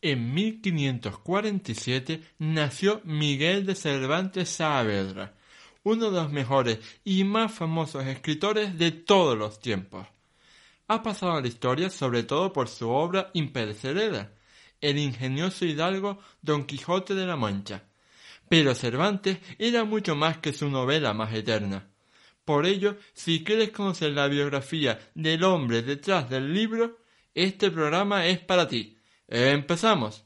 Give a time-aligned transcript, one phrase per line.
[0.00, 5.34] En 1547 nació Miguel de Cervantes Saavedra,
[5.82, 10.06] uno de los mejores y más famosos escritores de todos los tiempos.
[10.86, 14.32] Ha pasado a la historia sobre todo por su obra imperecedera,
[14.80, 17.82] el ingenioso hidalgo Don Quijote de la Mancha.
[18.48, 21.88] Pero Cervantes era mucho más que su novela más eterna.
[22.44, 26.98] Por ello, si quieres conocer la biografía del hombre detrás del libro,
[27.34, 28.97] este programa es para ti.
[29.30, 30.24] Empezamos.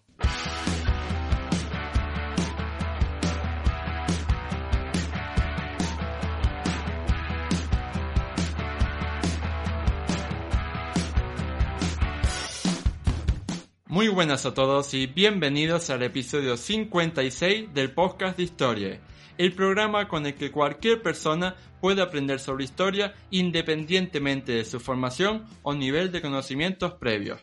[13.86, 19.00] Muy buenas a todos y bienvenidos al episodio 56 del podcast de historia,
[19.36, 25.45] el programa con el que cualquier persona puede aprender sobre historia independientemente de su formación
[25.62, 27.41] o nivel de conocimientos previos.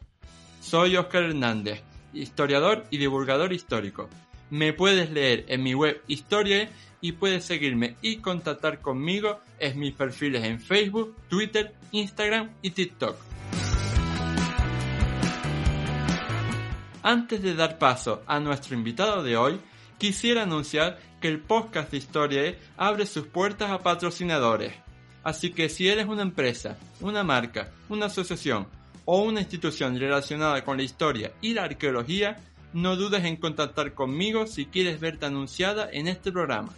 [0.61, 1.81] Soy Oscar Hernández,
[2.13, 4.09] historiador y divulgador histórico.
[4.49, 6.69] Me puedes leer en mi web Historia
[7.02, 13.15] y puedes seguirme y contactar conmigo en mis perfiles en Facebook, Twitter, Instagram y TikTok.
[17.02, 19.59] Antes de dar paso a nuestro invitado de hoy,
[19.97, 24.73] quisiera anunciar que el podcast de Historia abre sus puertas a patrocinadores.
[25.23, 28.67] Así que si eres una empresa, una marca, una asociación
[29.11, 32.38] o una institución relacionada con la historia y la arqueología,
[32.73, 36.71] no dudes en contactar conmigo si quieres verte anunciada en este programa.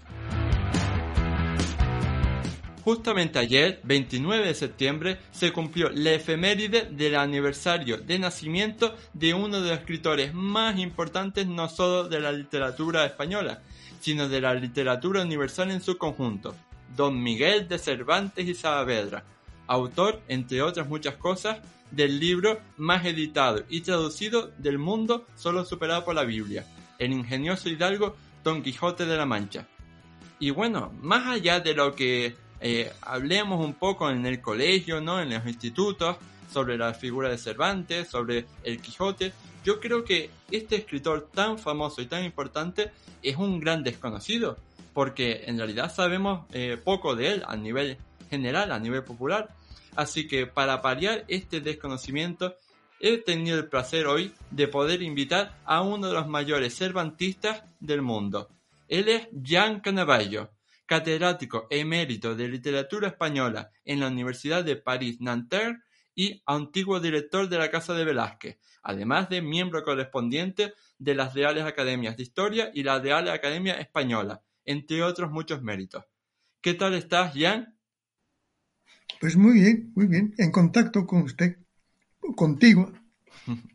[2.85, 9.59] Justamente ayer, 29 de septiembre, se cumplió la efeméride del aniversario de nacimiento de uno
[9.59, 13.61] de los escritores más importantes no solo de la literatura española,
[13.99, 16.55] sino de la literatura universal en su conjunto,
[16.95, 19.25] don Miguel de Cervantes y Saavedra,
[19.67, 21.59] autor, entre otras muchas cosas,
[21.91, 26.65] del libro más editado y traducido del mundo solo superado por la Biblia,
[26.97, 29.67] el ingenioso hidalgo Don Quijote de la Mancha.
[30.39, 35.21] Y bueno, más allá de lo que eh, hablemos un poco en el colegio, ¿no?
[35.21, 36.17] En los institutos,
[36.51, 39.33] sobre la figura de Cervantes, sobre el Quijote.
[39.63, 42.91] Yo creo que este escritor tan famoso y tan importante
[43.23, 44.57] es un gran desconocido,
[44.93, 47.97] porque en realidad sabemos eh, poco de él a nivel
[48.29, 49.49] general, a nivel popular.
[49.95, 52.55] Así que para paliar este desconocimiento,
[52.99, 58.01] he tenido el placer hoy de poder invitar a uno de los mayores cervantistas del
[58.01, 58.49] mundo.
[58.87, 60.51] Él es Jean Canavallo
[60.91, 65.79] catedrático emérito de literatura española en la Universidad de París-Nanterre
[66.13, 71.63] y antiguo director de la Casa de Velázquez, además de miembro correspondiente de las Reales
[71.63, 76.03] Academias de Historia y la Real Academia Española, entre otros muchos méritos.
[76.59, 77.79] ¿Qué tal estás, Jan?
[79.21, 81.57] Pues muy bien, muy bien, en contacto con usted,
[82.35, 82.91] contigo.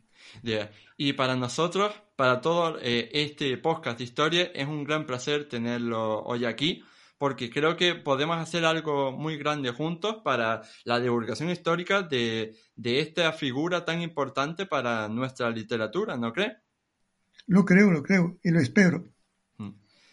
[0.99, 6.23] Y para nosotros, para todo eh, este podcast de historia, es un gran placer tenerlo
[6.23, 6.83] hoy aquí
[7.17, 13.31] porque creo que podemos hacer algo muy grande juntos para la divulgación histórica de, esta
[13.33, 16.57] figura tan importante para nuestra literatura, ¿no cree?
[17.47, 19.05] Lo creo, lo creo y lo espero.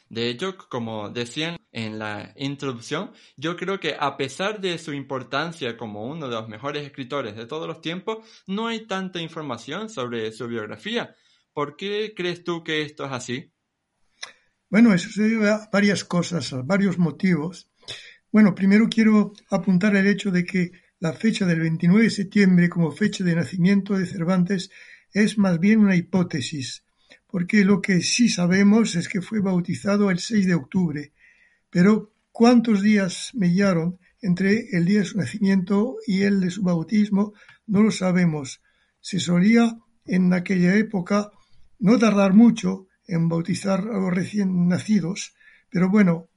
[0.09, 5.77] De hecho, como decían en la introducción, yo creo que a pesar de su importancia
[5.77, 10.31] como uno de los mejores escritores de todos los tiempos, no hay tanta información sobre
[10.33, 11.17] su biografía.
[11.53, 13.53] ¿Por qué crees tú que esto es así?
[14.69, 17.71] Bueno, eso se debe a varias cosas, a varios motivos.
[18.31, 22.91] Bueno, primero quiero apuntar el hecho de que la fecha del 29 de septiembre como
[22.91, 24.71] fecha de nacimiento de Cervantes
[25.13, 26.85] es más bien una hipótesis,
[27.35, 31.13] porque lo que sí sabemos es que fue bautizado el 6 de octubre,
[31.69, 37.35] pero cuántos días mediaron entre el día de su nacimiento y el de su bautismo
[37.67, 38.63] no lo sabemos.
[39.01, 39.77] Se solía
[40.07, 41.33] en aquella época
[41.81, 45.35] no tardar mucho en bautizar a los recién nacidos,
[45.71, 46.29] pero bueno,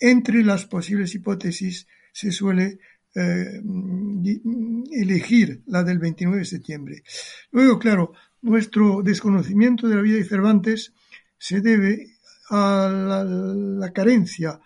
[0.00, 2.78] entre las posibles hipótesis se suele
[3.14, 3.60] eh,
[4.92, 7.02] elegir la del 29 de septiembre.
[7.50, 10.92] Luego, claro, nuestro desconocimiento de la vida de Cervantes
[11.38, 12.16] se debe
[12.50, 14.60] a la, carencia,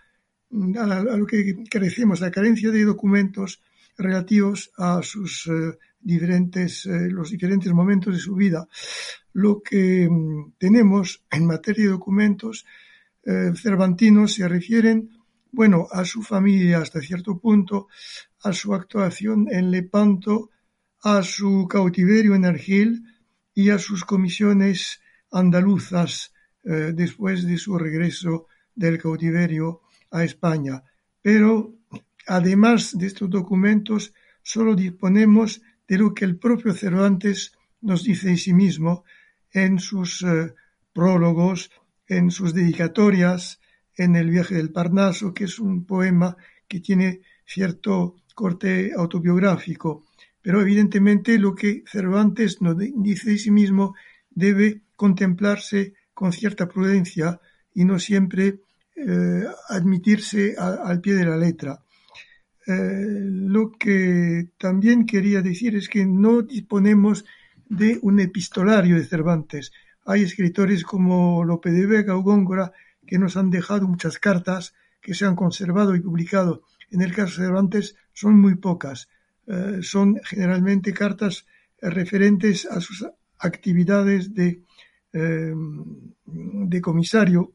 [0.78, 3.62] a, lo que carecemos, la carencia de documentos
[3.96, 8.68] relativos a sus eh, diferentes, eh, los diferentes momentos de su vida.
[9.32, 12.66] lo que mm, tenemos en materia de documentos
[13.24, 15.10] eh, cervantinos se refieren,
[15.52, 17.88] bueno, a su familia hasta cierto punto,
[18.42, 20.50] a su actuación en Lepanto,
[21.02, 23.02] a su cautiverio en Argel
[23.54, 25.00] y a sus comisiones
[25.30, 26.32] andaluzas
[26.64, 30.82] eh, después de su regreso del cautiverio a España.
[31.22, 31.74] Pero
[32.26, 34.12] además de estos documentos,
[34.42, 39.04] solo disponemos de lo que el propio Cervantes nos dice de sí mismo
[39.52, 40.54] en sus eh,
[40.92, 41.70] prólogos,
[42.06, 43.60] en sus dedicatorias,
[43.96, 46.36] en El viaje del Parnaso, que es un poema
[46.68, 50.06] que tiene cierto corte autobiográfico.
[50.42, 53.94] Pero evidentemente lo que Cervantes nos dice de sí mismo
[54.30, 57.40] debe contemplarse con cierta prudencia
[57.74, 58.60] y no siempre
[58.96, 61.82] eh, admitirse al pie de la letra.
[62.66, 67.24] Eh, lo que también quería decir es que no disponemos
[67.68, 69.72] de un epistolario de Cervantes.
[70.04, 72.72] Hay escritores como Lope de Vega o Góngora
[73.06, 76.62] que nos han dejado muchas cartas que se han conservado y publicado.
[76.90, 79.08] En el caso de Cervantes son muy pocas.
[79.46, 81.46] Eh, son generalmente cartas
[81.80, 83.06] referentes a sus
[83.38, 84.62] actividades de,
[85.12, 85.54] eh,
[86.26, 87.54] de comisario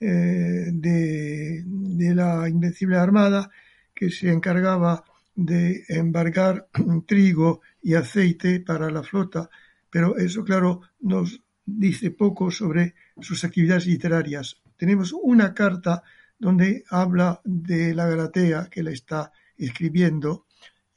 [0.00, 3.50] eh, de, de, la Invencible Armada
[3.94, 5.04] que se encargaba
[5.34, 6.68] de embargar
[7.06, 9.48] trigo y aceite para la flota,
[9.90, 14.60] pero eso, claro, nos dice poco sobre sus actividades literarias.
[14.76, 16.02] Tenemos una carta
[16.38, 20.46] donde habla de la Galatea que la está escribiendo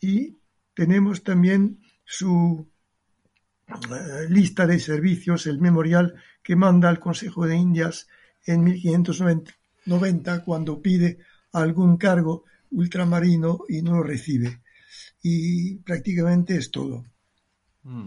[0.06, 0.38] y
[0.75, 2.69] tenemos también su
[3.68, 6.13] eh, lista de servicios, el memorial
[6.44, 8.07] que manda al Consejo de Indias
[8.46, 11.18] en 1590 cuando pide
[11.54, 14.62] algún cargo ultramarino y no lo recibe.
[15.24, 17.04] Y prácticamente es todo.
[17.84, 18.06] Mm.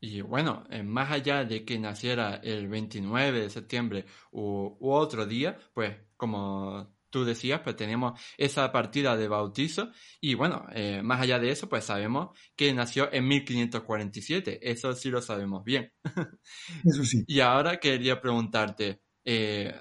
[0.00, 5.58] Y bueno, eh, más allá de que naciera el 29 de septiembre u, otro día,
[5.74, 9.90] pues como tú decías, pues tenemos esa partida de bautizo
[10.20, 15.10] y bueno, eh, más allá de eso, pues sabemos que nació en 1547, eso sí
[15.10, 15.92] lo sabemos bien.
[16.84, 17.24] Eso sí.
[17.26, 19.74] y ahora quería preguntarte, eh,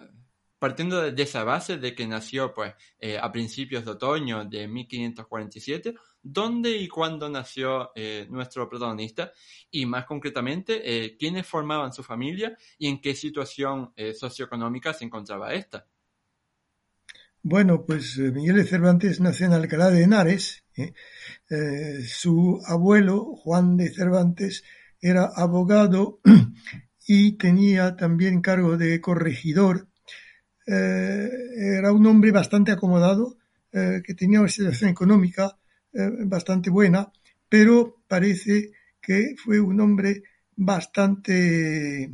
[0.59, 5.93] partiendo de esa base de que nació pues eh, a principios de otoño de 1547,
[6.21, 7.91] ¿dónde y cuándo nació
[8.29, 9.31] nuestro protagonista?
[9.69, 15.87] Y más concretamente, ¿quiénes formaban su familia y en qué situación socioeconómica se encontraba esta?
[17.49, 20.65] Bueno, pues Miguel de Cervantes nació en Alcalá de Henares.
[22.05, 24.65] su abuelo, Juan de Cervantes,
[24.99, 26.19] era abogado
[27.07, 29.87] y tenía también cargo de corregidor
[30.67, 31.29] eh,
[31.79, 33.37] era un hombre bastante acomodado,
[33.71, 35.57] eh, que tenía una situación económica
[35.93, 37.09] eh, bastante buena,
[37.47, 40.21] pero parece que fue un hombre
[40.53, 42.11] bastante,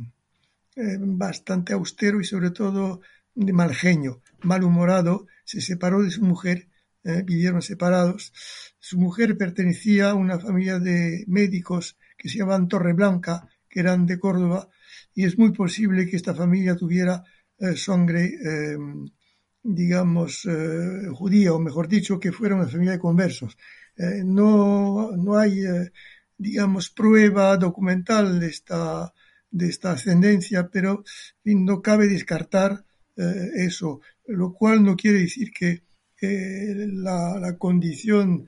[0.76, 3.00] bastante austero y sobre todo
[3.34, 6.68] de mal genio, malhumorado, se separó de su mujer,
[7.26, 8.32] vivieron separados.
[8.78, 14.18] Su mujer pertenecía a una familia de médicos que se llamaban Torreblanca, que eran de
[14.18, 14.70] Córdoba,
[15.14, 17.22] y es muy posible que esta familia tuviera
[17.58, 18.76] eh, sangre, eh,
[19.62, 23.56] digamos, eh, judía, o mejor dicho, que fuera una familia de conversos.
[24.24, 25.62] no, no hay,
[26.36, 29.12] digamos, prueba documental de esta,
[29.50, 31.04] de esta ascendencia, pero
[31.44, 32.84] no cabe descartar
[33.16, 35.82] eso, lo cual no quiere decir que
[36.20, 38.46] la, la, condición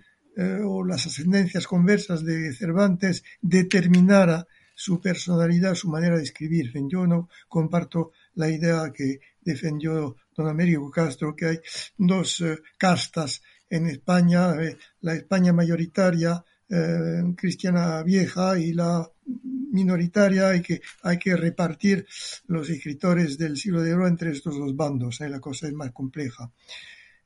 [0.65, 4.47] o las ascendencias conversas de Cervantes determinara
[4.77, 6.71] su personalidad, su manera de escribir.
[6.89, 11.61] Yo no comparto la idea que defendió don Américo Castro, que hay
[11.97, 20.55] dos eh, castas en España, eh, la España mayoritaria eh, cristiana vieja y la minoritaria
[20.55, 22.07] y que hay que repartir
[22.47, 26.51] los escritores del siglo de oro entre estos dos bandos, la cosa es más compleja.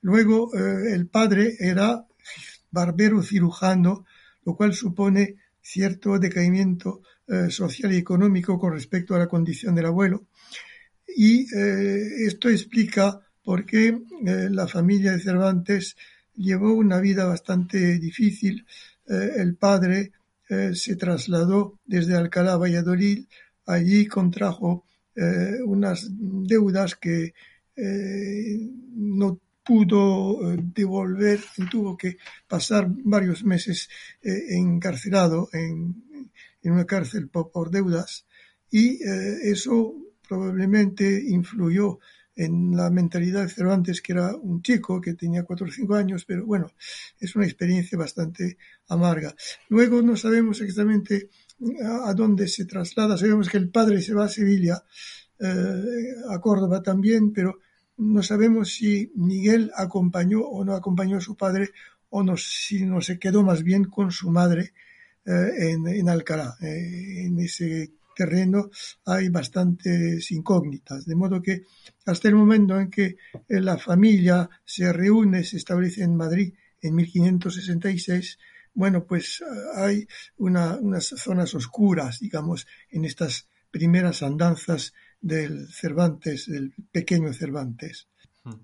[0.03, 2.07] Luego el padre era
[2.71, 4.07] barbero cirujano,
[4.45, 7.03] lo cual supone cierto decaimiento
[7.51, 10.27] social y económico con respecto a la condición del abuelo
[11.17, 15.97] y eh, esto explica por qué eh, la familia de Cervantes
[16.35, 18.67] llevó una vida bastante difícil.
[19.09, 20.13] Eh, el padre
[20.75, 23.27] se trasladó desde Alcalá Valladolid,
[23.67, 24.85] allí contrajo
[25.67, 27.35] unas deudas que
[27.77, 32.17] no pudo devolver y tuvo que
[32.49, 33.89] pasar varios meses
[34.23, 36.03] encarcelado en,
[36.63, 38.27] en, una cárcel por deudas.
[38.71, 39.95] Y eso
[40.29, 41.99] probablemente influyó
[42.41, 46.25] en la mentalidad de Cervantes, que era un chico que tenía cuatro o cinco años,
[46.25, 46.73] pero bueno,
[47.19, 48.57] es una experiencia bastante
[48.89, 49.35] amarga.
[49.69, 51.29] Luego no sabemos exactamente
[52.05, 53.19] a, dónde se traslada.
[53.19, 54.83] Sabemos que el padre se va a Sevilla,
[55.39, 57.59] eh, a Córdoba también, pero
[57.99, 61.73] no sabemos si Miguel acompañó o no acompañó a su padre
[62.09, 64.73] o si no se quedó más bien con su madre
[65.27, 66.57] eh, en, Alcalá.
[66.63, 68.71] Eh, en ese terreno
[69.07, 71.63] hay bastantes incógnitas, de modo que
[72.05, 73.17] hasta el momento en que
[73.49, 78.39] la familia se reúne, se establece en Madrid en 1566,
[78.75, 79.43] bueno, pues
[79.77, 88.09] hay unas zonas oscuras, digamos, en estas primeras andanzas del Cervantes, del pequeño Cervantes.
[88.45, 88.61] Hmm.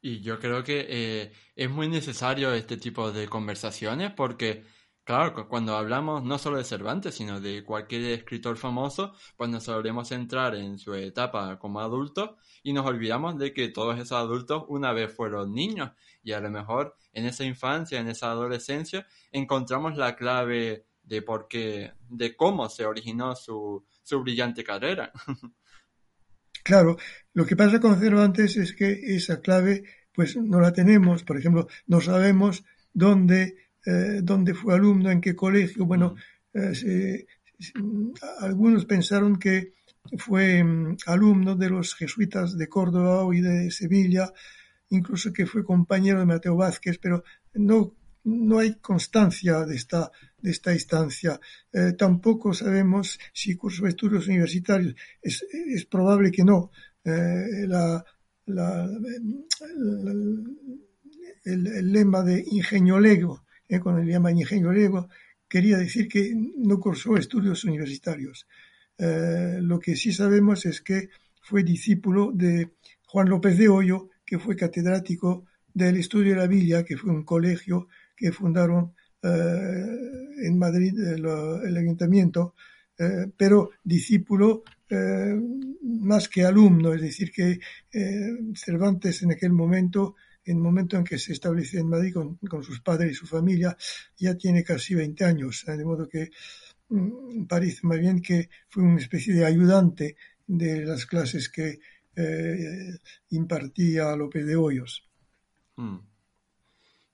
[0.00, 4.64] Y yo creo que eh, es muy necesario este tipo de conversaciones porque,
[5.06, 10.08] claro, cuando hablamos no solo de Cervantes, sino de cualquier escritor famoso, pues nos solemos
[10.08, 14.92] centrar en su etapa como adulto y nos olvidamos de que todos esos adultos una
[14.92, 15.92] vez fueron niños
[16.24, 21.46] y a lo mejor en esa infancia, en esa adolescencia, encontramos la clave de por
[21.46, 25.12] qué, de cómo se originó su, su brillante carrera.
[26.64, 26.96] Claro,
[27.32, 31.68] lo que pasa con Cervantes es que esa clave pues no la tenemos, por ejemplo,
[31.86, 36.16] no sabemos dónde, eh, dónde fue alumno, en qué colegio, bueno,
[36.52, 37.26] eh,
[38.40, 39.72] algunos pensaron que
[40.18, 44.32] fue mm, alumno de los jesuitas de Córdoba y de Sevilla,
[44.90, 47.24] incluso que fue compañero de Mateo Vázquez, pero
[47.54, 51.40] no, no hay constancia de esta, de esta instancia.
[51.72, 54.94] Eh, tampoco sabemos si cursó estudios universitarios.
[55.22, 56.70] Es, es probable que no.
[57.04, 58.04] Eh, la,
[61.44, 65.08] el, lema de ingenio lego, eh, con el lema ingenio lego,
[65.48, 68.46] quería decir que no cursó estudios universitarios.
[68.98, 71.10] lo que sí sabemos es que
[71.42, 72.70] fue discípulo de
[73.06, 77.22] Juan López de Hoyo, que fue catedrático del Estudio de la Villa, que fue un
[77.22, 82.54] colegio que fundaron eh, en Madrid el, ayuntamiento,
[82.98, 85.34] eh, pero discípulo eh,
[85.82, 87.58] más que alumno, es decir, que
[88.54, 92.80] Cervantes en aquel momento, en el momento en que se establece en Madrid con, sus
[92.80, 93.76] padres y su familia,
[94.16, 96.30] ya tiene casi 20 años, de modo que
[96.88, 101.80] mm, parece más bien que fue una especie de ayudante de las clases que
[102.14, 102.98] eh,
[103.30, 105.08] impartía López de Hoyos.
[105.74, 105.98] Hmm.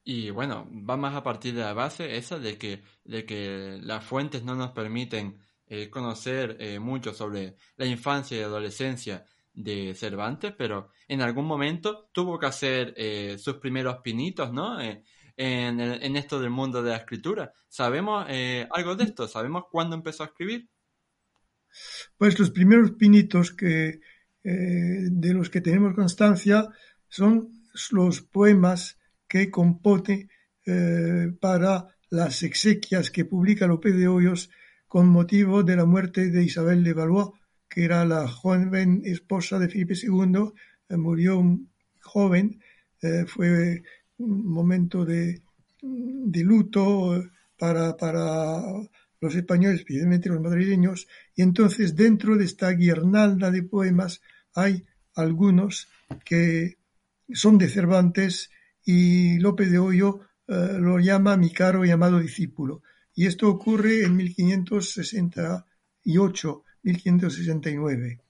[0.04, 4.04] Y bueno, va más a partir de la base esa de que, de que las
[4.04, 10.54] fuentes no nos permiten eh, conocer eh, mucho sobre la infancia y adolescencia de Cervantes,
[10.56, 12.94] pero en algún momento tuvo que hacer
[13.38, 14.80] sus primeros pinitos, ¿no?
[14.80, 15.02] en,
[15.36, 17.52] en, esto del mundo de la escritura.
[17.68, 18.26] ¿Sabemos
[18.70, 19.28] algo de esto?
[19.28, 20.68] ¿Sabemos cuándo empezó a escribir?
[22.16, 24.00] Pues los primeros pinitos que,
[24.44, 26.68] eh, de los que tenemos constancia
[27.08, 27.48] son
[27.90, 30.28] los poemas que compone
[30.66, 34.50] eh, para las exequias que publica López de Hoyos
[34.86, 37.28] con motivo de la muerte de Isabel de Valois,
[37.72, 40.52] que era la joven esposa de Felipe II,
[40.88, 41.42] eh, murió
[42.00, 42.60] joven,
[43.26, 43.82] fue
[44.18, 45.42] un momento de,
[45.82, 47.24] luto
[47.58, 48.62] para, para
[49.20, 54.20] los españoles, especialmente los madrileños, y entonces dentro de esta guirnalda de poemas
[54.54, 55.88] hay algunos
[56.24, 56.78] que
[57.32, 58.50] son de Cervantes
[58.84, 62.82] y López de Hoyo eh, lo llama mi caro y amado discípulo.
[63.14, 68.20] Y esto ocurre en 1568, 1569.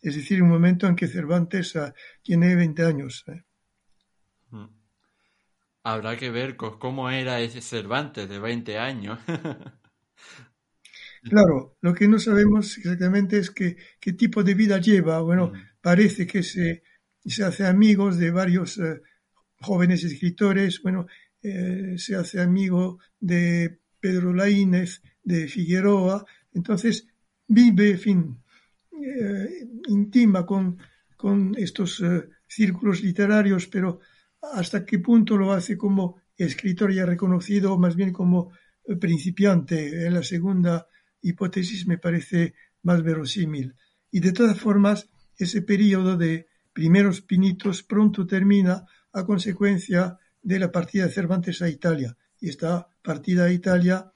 [0.00, 3.24] Es decir, un momento en que Cervantes eh, tiene 20 años.
[3.28, 3.42] Eh.
[4.50, 4.68] Mm.
[5.84, 9.18] Habrá que ver cómo era ese Cervantes de 20 años.
[11.28, 15.20] Claro, lo que no sabemos exactamente es qué tipo de vida lleva.
[15.22, 15.60] Bueno, mm.
[15.80, 16.84] parece que se,
[17.24, 19.00] se hace amigos de varios eh,
[19.60, 21.06] jóvenes escritores, bueno,
[21.42, 27.08] eh, se hace amigo de Pedro Laínez, de Figueroa, entonces
[27.48, 28.38] vive, en fin,
[28.92, 30.78] eh, intima con,
[31.16, 32.02] con estos
[32.46, 34.00] círculos literarios, pero
[34.40, 38.52] hasta qué punto lo hace como escritor ya reconocido, más bien como
[39.00, 40.86] principiante en la segunda
[41.22, 43.74] hipótesis me parece más verosímil.
[44.10, 50.70] Y de todas formas, ese periodo de primeros pinitos pronto termina a consecuencia de la
[50.70, 52.16] partida de Cervantes a Italia.
[52.40, 54.12] Y esta partida a Italia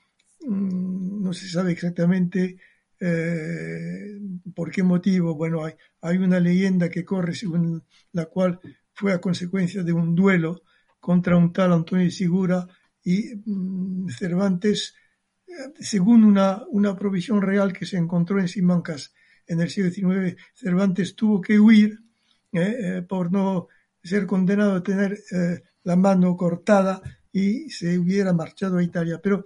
[0.47, 2.59] mm, no se sabe exactamente
[3.01, 4.21] eh,
[4.55, 5.35] por qué motivo.
[5.35, 8.61] Bueno, hay, una leyenda que corre según la cual
[8.93, 10.63] fue a consecuencia de un duelo
[11.01, 12.67] contra un tal Antonio de Sigura
[13.03, 14.95] y mm, Cervantes
[15.79, 19.13] según una, una provisión real que se encontró en Simancas
[19.47, 21.99] en el siglo XIX, Cervantes tuvo que huir
[22.53, 23.69] eh, eh, por no
[24.03, 27.03] ser condenado a tener eh, la mano cortada
[27.33, 29.21] y se hubiera marchado a Italia.
[29.23, 29.45] Pero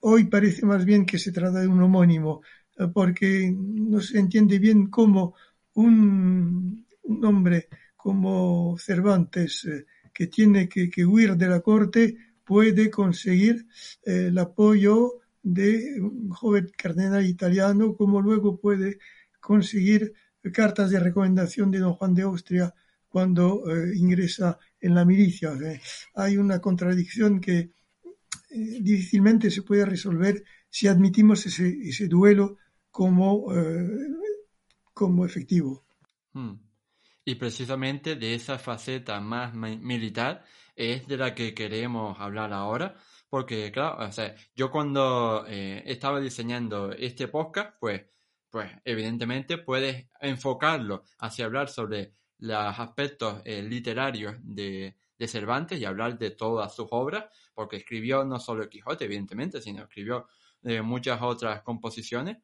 [0.00, 2.42] hoy parece más bien que se trata de un homónimo,
[2.78, 5.34] eh, porque no se entiende bien cómo
[5.74, 6.86] un,
[7.22, 13.66] hombre como Cervantes, eh, que tiene que, huir de la corte, puede conseguir
[14.04, 18.98] eh, el apoyo de un joven cardenal italiano, como luego puede
[19.40, 20.12] conseguir
[20.52, 22.74] cartas de recomendación de don Juan de Austria
[23.08, 25.52] cuando ingresa en la milicia.
[26.14, 27.70] hay una contradicción que
[28.56, 32.58] difícilmente se puede resolver si admitimos ese, duelo
[32.90, 33.88] como, eh,
[34.92, 35.86] como efectivo.
[36.32, 36.54] Hmm.
[37.24, 40.44] Y precisamente de esa faceta más militar
[40.76, 42.94] es de la que queremos hablar ahora,
[43.28, 44.08] porque claro,
[44.54, 48.02] yo cuando eh, estaba diseñando este podcast, pues,
[48.50, 55.84] pues evidentemente puedes enfocarlo hacia hablar sobre los aspectos eh, literarios de, de Cervantes y
[55.84, 60.26] hablar de todas sus obras, porque escribió no solo el Quijote, evidentemente, sino escribió
[60.62, 62.38] eh, muchas otras composiciones,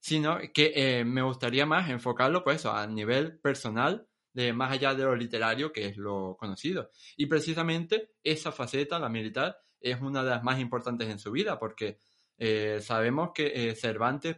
[0.00, 5.04] sino que eh, me gustaría más enfocarlo pues a nivel personal, de más allá de
[5.04, 6.90] lo literario, que es lo conocido.
[7.16, 11.58] Y precisamente esa faceta, la militar, es una de las más importantes en su vida,
[11.58, 11.98] porque
[12.36, 14.36] eh, sabemos que Cervantes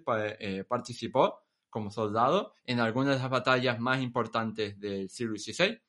[0.69, 5.81] participó como soldado en algunas de las batallas más importantes del siglo XVI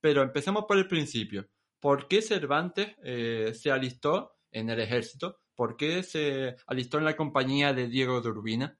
[0.00, 1.48] pero empecemos por el principio.
[1.78, 5.40] ¿Por qué Cervantes eh, se alistó en el ejército?
[5.54, 8.78] ¿Por qué se alistó en la compañía de Diego de Urbina?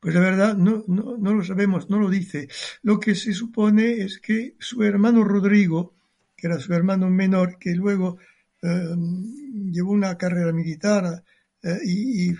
[0.00, 2.48] Pues la verdad no, no, lo sabemos, no lo dice.
[2.82, 5.94] Lo que se supone es que su hermano Rodrigo,
[6.34, 8.18] que era su hermano menor, que luego
[8.62, 11.22] em, llevó una carrera militar
[11.62, 12.32] eh, y,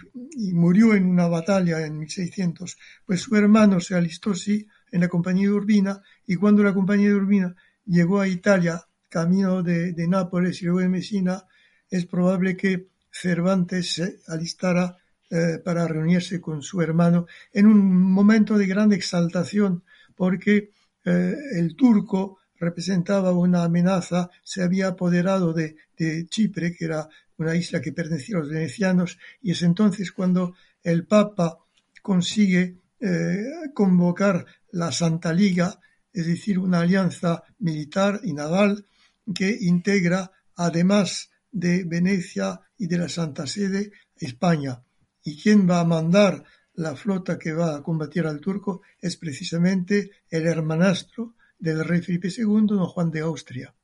[0.54, 5.48] murió en una batalla en 1600, pues su hermano se alistó, sí, en la compañía
[5.48, 7.54] de Urbina y cuando la compañía de Urbina
[7.86, 11.44] llegó a Italia, camino de, Nápoles y luego de Messina,
[11.88, 14.96] es probable que Cervantes se alistara
[15.28, 19.82] eh, para reunirse con su hermano en un momento de gran exaltación
[20.14, 20.70] porque
[21.04, 27.56] eh, el turco representaba una amenaza, se había apoderado de, de, Chipre, que era una
[27.56, 31.58] isla que pertenecía a los venecianos, y es entonces cuando el Papa
[32.02, 35.80] consigue eh, convocar la Santa Liga,
[36.12, 38.86] es decir, una alianza militar y naval
[39.34, 44.82] que integra, además de Venecia y de la Santa Sede, España.
[45.24, 50.10] Y quien va a mandar la flota que va a combatir al turco es precisamente
[50.28, 53.74] el hermanastro del rey Felipe II, don Juan de Austria.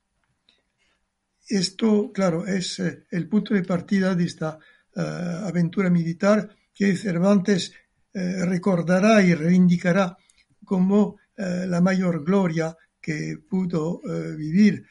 [1.47, 4.59] Esto, claro, es eh, el punto de partida de esta
[4.95, 7.73] eh, aventura militar que Cervantes
[8.17, 10.17] eh, recordará y reivindicará
[10.65, 14.83] como eh, la mayor gloria que pudo eh, vivir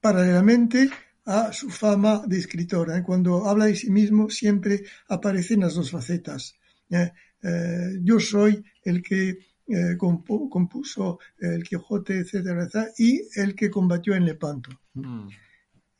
[0.00, 0.88] paralelamente
[1.24, 2.90] a su fama de escritor.
[3.02, 6.54] Cuando habla de sí mismo siempre aparecen las dos facetas.
[8.02, 9.38] yo soy el que
[9.96, 14.70] compuso el Quijote, etcétera, y el que combatió en Lepanto.
[14.94, 15.28] Mm.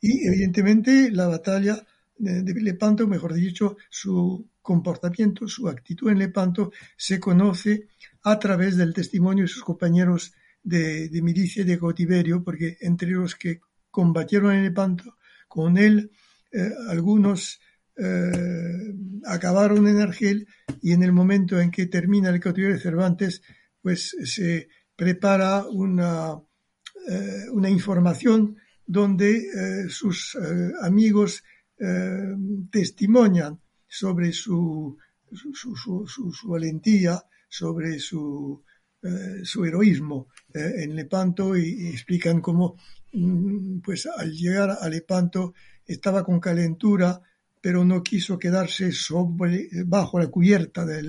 [0.01, 1.85] Y evidentemente la batalla
[2.17, 7.89] de Lepanto, mejor dicho, su comportamiento, su actitud en Lepanto se conoce
[8.23, 13.59] a través del testimonio de sus compañeros de, milicia de cautiverio, porque entre los que
[13.91, 16.09] combatieron en Lepanto con él,
[16.51, 17.59] eh, algunos
[17.97, 18.93] eh,
[19.25, 20.47] acabaron en Argel
[20.81, 23.41] y en el momento en que termina el cautiverio de Cervantes,
[23.81, 26.39] pues se prepara una,
[27.09, 30.37] eh, una información donde sus
[30.81, 31.41] amigos
[32.69, 33.62] testimonian
[33.93, 34.97] sobre su,
[35.53, 36.07] su,
[36.45, 38.63] valentía, sobre su,
[39.03, 42.75] eh, su heroísmo eh, en Lepanto y, explican cómo
[43.11, 45.53] mm, pues al llegar a Lepanto
[45.85, 47.21] estaba con calentura
[47.61, 51.01] pero no quiso quedarse sobre, bajo la cubierta de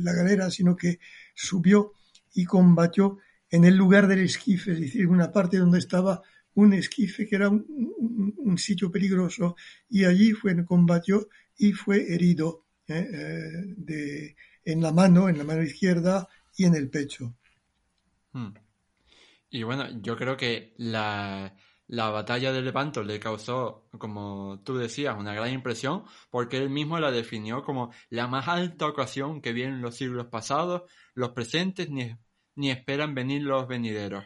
[0.00, 0.98] la galera, sino que
[1.34, 1.92] subió
[2.34, 3.18] y combatió
[3.50, 6.22] en el lugar del esquife, es decir, una parte donde estaba
[6.54, 9.54] un esquife que era un, un sitio peligroso,
[9.88, 15.44] y allí fue, combatió y fue herido eh, eh, de, en la mano, en la
[15.44, 17.34] mano izquierda y en el pecho.
[18.32, 18.54] Hmm.
[19.50, 21.54] Y bueno, yo creo que la,
[21.88, 26.98] la batalla de Lepanto le causó, como tú decías, una gran impresión porque él mismo
[26.98, 30.82] la definió como la más alta ocasión que vienen los siglos pasados,
[31.14, 32.16] los presentes ni,
[32.54, 34.24] ni esperan venir los venideros.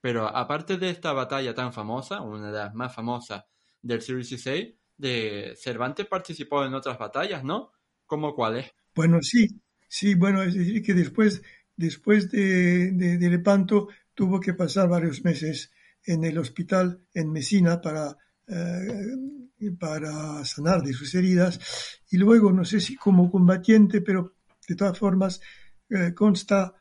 [0.00, 3.44] Pero aparte de esta batalla tan famosa, una de las más famosas
[3.82, 7.72] del siglo XVI, de Cervantes participó en otras batallas, ¿no?
[8.06, 8.70] ¿Cómo cuáles?
[8.94, 11.42] Bueno, sí, sí, bueno, es decir, que después,
[11.76, 15.72] después de, Lepanto tuvo que pasar varios meses
[16.06, 18.16] en el hospital en Mesina para
[19.78, 24.34] para sanar de sus heridas y luego no sé si como combatiente pero
[24.68, 25.40] de todas formas
[26.14, 26.74] consta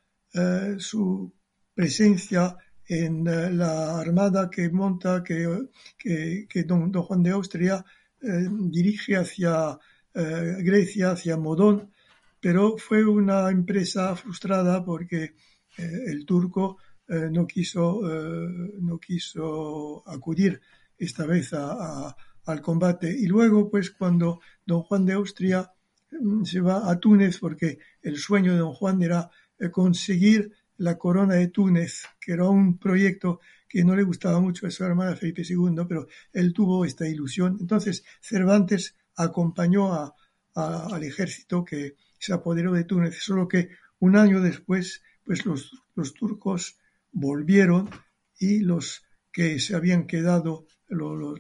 [0.80, 1.32] su
[1.76, 2.58] presencia
[2.88, 3.24] en
[3.58, 7.86] la armada que monta que, que, don, Juan de Austria
[8.22, 9.80] dirige hacia
[10.14, 11.92] Grecia hacia Modón
[12.40, 15.36] pero fue una empresa frustrada porque
[15.78, 16.78] el turco
[17.12, 20.62] eh, no, quiso, eh, no quiso acudir
[20.98, 23.12] esta vez al combate.
[23.12, 25.70] Y luego, pues cuando don Juan de Austria
[26.12, 29.30] mm, se va a Túnez, porque el sueño de don Juan era
[29.60, 34.68] eh, conseguir la corona de Túnez, que era un proyecto que no le gustaba mucho
[34.68, 37.58] a su hermana Felipe II, pero él tuvo esta ilusión.
[37.62, 40.14] Entonces Cervantes acompañó
[40.54, 45.72] al ejército que se apoderó de Túnez, solo que un año después, pues los,
[46.14, 46.78] turcos
[47.14, 47.90] volvieron
[48.38, 51.40] y los que se habían quedado, los,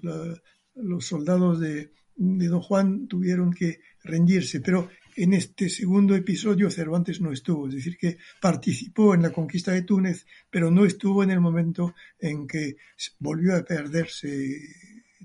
[0.75, 4.61] los, soldados de, de, Don Juan tuvieron que rendirse.
[4.61, 9.71] Pero en este segundo episodio Cervantes no estuvo, es decir, que participó en la conquista
[9.71, 12.77] de Túnez, pero no estuvo en el momento en que
[13.19, 14.59] volvió a perderse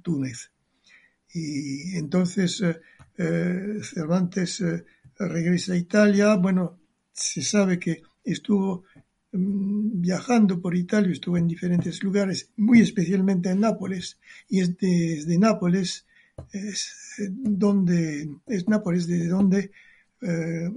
[0.03, 0.51] Túnez.
[1.33, 2.81] Y entonces eh,
[3.19, 4.85] eh, Cervantes eh,
[5.19, 6.79] regresa a Italia, bueno,
[7.13, 8.85] se sabe que estuvo
[9.37, 14.19] Mm, viajando por Italia, estuvo en diferentes lugares, muy especialmente en Nápoles,
[14.49, 16.06] y es desde Nápoles
[16.53, 19.71] es eh, donde es Nápoles desde donde
[20.21, 20.71] eh,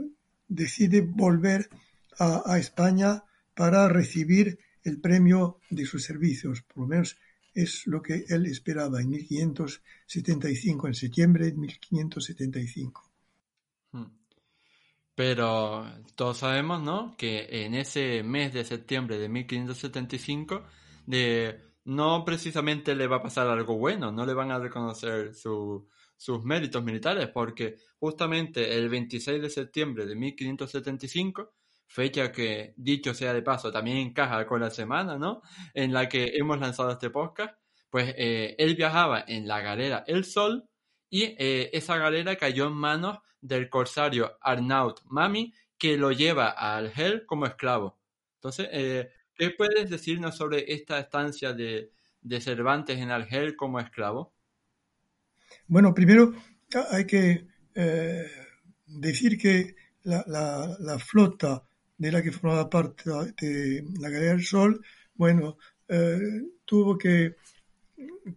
[0.47, 1.69] decide volver
[2.19, 7.17] a, España para recibir el premio de sus servicios, por lo menos
[7.53, 13.09] es lo que él esperaba en 1575, en septiembre de 1575.
[15.15, 17.15] Pero todos sabemos, ¿no?
[17.17, 20.63] Que en ese mes de septiembre de 1575,
[21.05, 26.43] de, no precisamente le va a pasar algo bueno, no le van a reconocer sus
[26.43, 31.51] méritos militares, porque justamente el 26 de septiembre de 1575,
[31.87, 35.41] fecha que, dicho sea de paso, también encaja con la semana, ¿no?
[35.73, 37.55] En la que hemos lanzado este podcast,
[37.89, 40.69] pues eh, él viajaba en la galera El Sol
[41.09, 46.77] y eh, esa galera cayó en manos del corsario Arnaut Mami, que lo lleva a
[46.77, 47.97] Argel como esclavo.
[48.35, 51.91] Entonces, eh, ¿qué puedes decirnos sobre esta estancia de,
[52.41, 54.33] Cervantes en Argel como esclavo?
[55.67, 56.33] Bueno, primero
[56.91, 58.27] hay que eh,
[58.85, 61.63] decir que la, flota
[61.97, 66.19] de la que formaba parte de la Galera del Sol, bueno, eh,
[66.65, 67.37] tuvo que,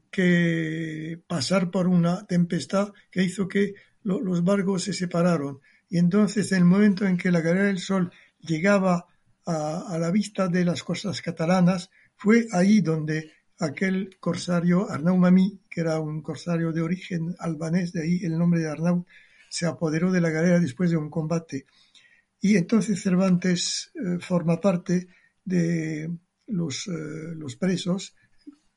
[0.09, 5.61] que pasar por una tempestad que hizo que los barcos se separaron
[5.91, 8.11] y entonces en el momento en que la carrera del sol
[8.41, 9.07] llegaba
[9.47, 15.81] a, la vista de las costas catalanas, fue ahí donde aquel corsario Arnau Mami, que
[15.81, 19.07] era un corsario de origen albanés, de ahí el nombre de Arnau,
[19.49, 21.67] se apoderó de la galera después de un combate.
[22.41, 25.09] Y entonces Cervantes eh, forma parte
[25.45, 26.11] de
[26.47, 28.15] los, eh, presos,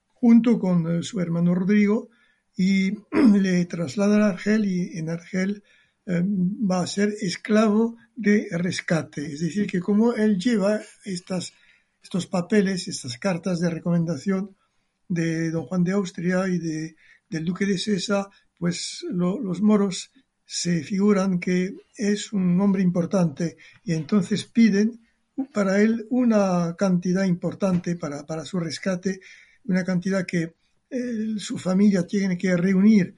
[0.08, 2.10] junto con eh, su hermano Rodrigo,
[2.56, 2.92] y
[3.40, 5.64] le trasladan a Argel y en Argel
[6.08, 9.26] va a ser esclavo de rescate.
[9.26, 14.56] Es decir, que como él lleva estos papeles, estas cartas de recomendación
[15.08, 16.96] de don Juan de Austria y de,
[17.30, 20.12] del duque de Sesa, pues los moros
[20.46, 25.02] se figuran que es un hombre importante y entonces piden
[25.52, 29.20] para él una cantidad importante para, para su rescate,
[29.66, 30.54] una cantidad que
[31.38, 33.16] su familia tiene que reunir.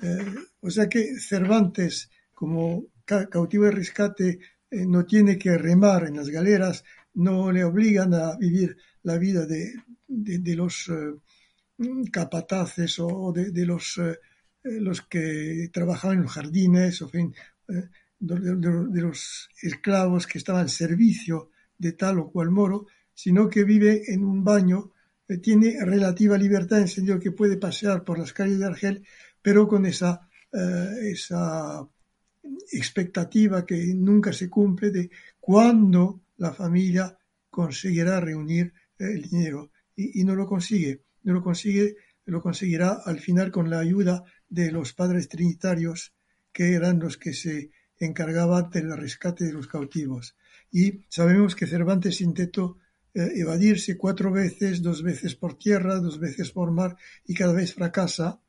[0.00, 4.38] Eh, o sea que Cervantes, como cautivo de rescate,
[4.70, 9.46] eh, no tiene que remar en las galeras, no le obligan a vivir la vida
[9.46, 9.72] de,
[10.06, 11.14] de, los eh,
[12.12, 13.98] capataces o de, los,
[14.62, 21.92] los que trabajaban en los jardines, o de, los esclavos que estaban al servicio de
[21.92, 24.92] tal o cual moro, sino que vive en un baño
[25.42, 29.06] tiene relativa libertad en el sentido que puede pasear por las calles de Argel,
[29.40, 31.88] pero con esa, eh, esa
[32.72, 37.16] expectativa que nunca se cumple de cuándo la familia
[37.50, 43.50] conseguirá reunir el dinero y, no lo consigue, no lo consigue, lo conseguirá al final
[43.50, 46.12] con la ayuda de los padres trinitarios
[46.52, 50.36] que eran los que se encargaban del rescate de los cautivos.
[50.70, 52.78] Y sabemos que Cervantes intentó
[53.14, 57.72] eh, evadirse cuatro veces, dos veces por tierra, dos veces por mar y cada vez
[57.72, 58.40] fracasa.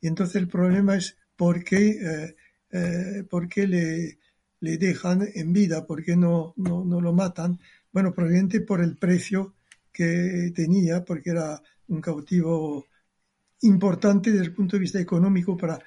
[0.00, 2.36] Y entonces el problema es por qué, eh,
[2.74, 4.18] eh, por qué le,
[4.58, 7.60] le, dejan en vida, por qué no, no, no, lo matan.
[7.92, 9.54] Bueno, probablemente por el precio
[9.92, 12.86] que tenía, porque era un cautivo
[13.60, 15.78] importante desde el punto de vista económico para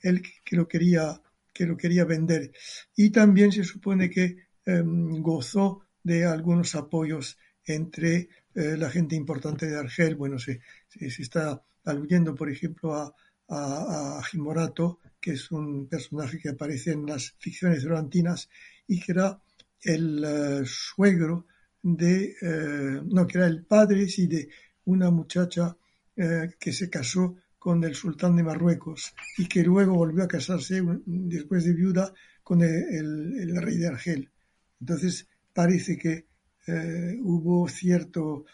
[0.00, 2.50] él que lo quería, que lo quería vender.
[2.96, 9.66] Y también se supone que em, gozó de algunos apoyos entre eh, la gente importante
[9.66, 10.16] de Argel.
[10.16, 13.14] Bueno, se, se, está aludiendo, por ejemplo, a,
[13.48, 18.50] a, Jimorato, que es un personaje que aparece en las ficciones durantines
[18.86, 19.40] y que era
[19.80, 21.46] el eh, suegro
[21.82, 24.48] de, eh, no, que era el padre, sí, de
[24.84, 25.76] una muchacha
[26.14, 31.64] que se casó con el sultán de Marruecos y que luego volvió a casarse después
[31.64, 34.30] de viuda con el, el rey de Argel.
[34.78, 36.26] Entonces parece que
[36.66, 38.46] eh, hubo cierto,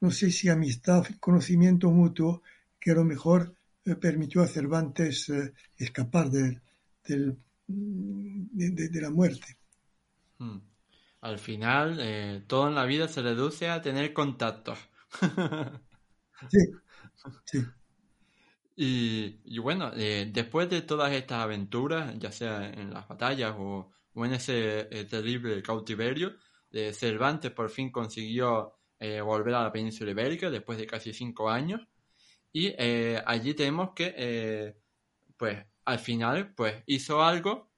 [0.00, 2.42] no sé si amistad, conocimiento mutuo,
[2.80, 3.54] que a lo mejor eh,
[4.00, 6.60] permitió a Cervantes eh, escapar de,
[7.66, 9.58] de, la muerte.
[10.38, 10.58] Hmm.
[11.20, 14.78] Al final, todo en la vida se reduce a tener contactos.
[16.50, 16.58] sí,
[17.46, 17.64] sí.
[18.76, 24.34] Y, bueno, después de todas estas aventuras, ya sea en las batallas o, o en
[24.34, 26.34] ese terrible cautiverio,
[26.92, 31.86] Cervantes por fin consiguió eh, volver a la península ibérica después de casi cinco años.
[32.54, 34.76] Y eh, allí tenemos que, eh,
[35.36, 37.68] pues, al final, pues, hizo algo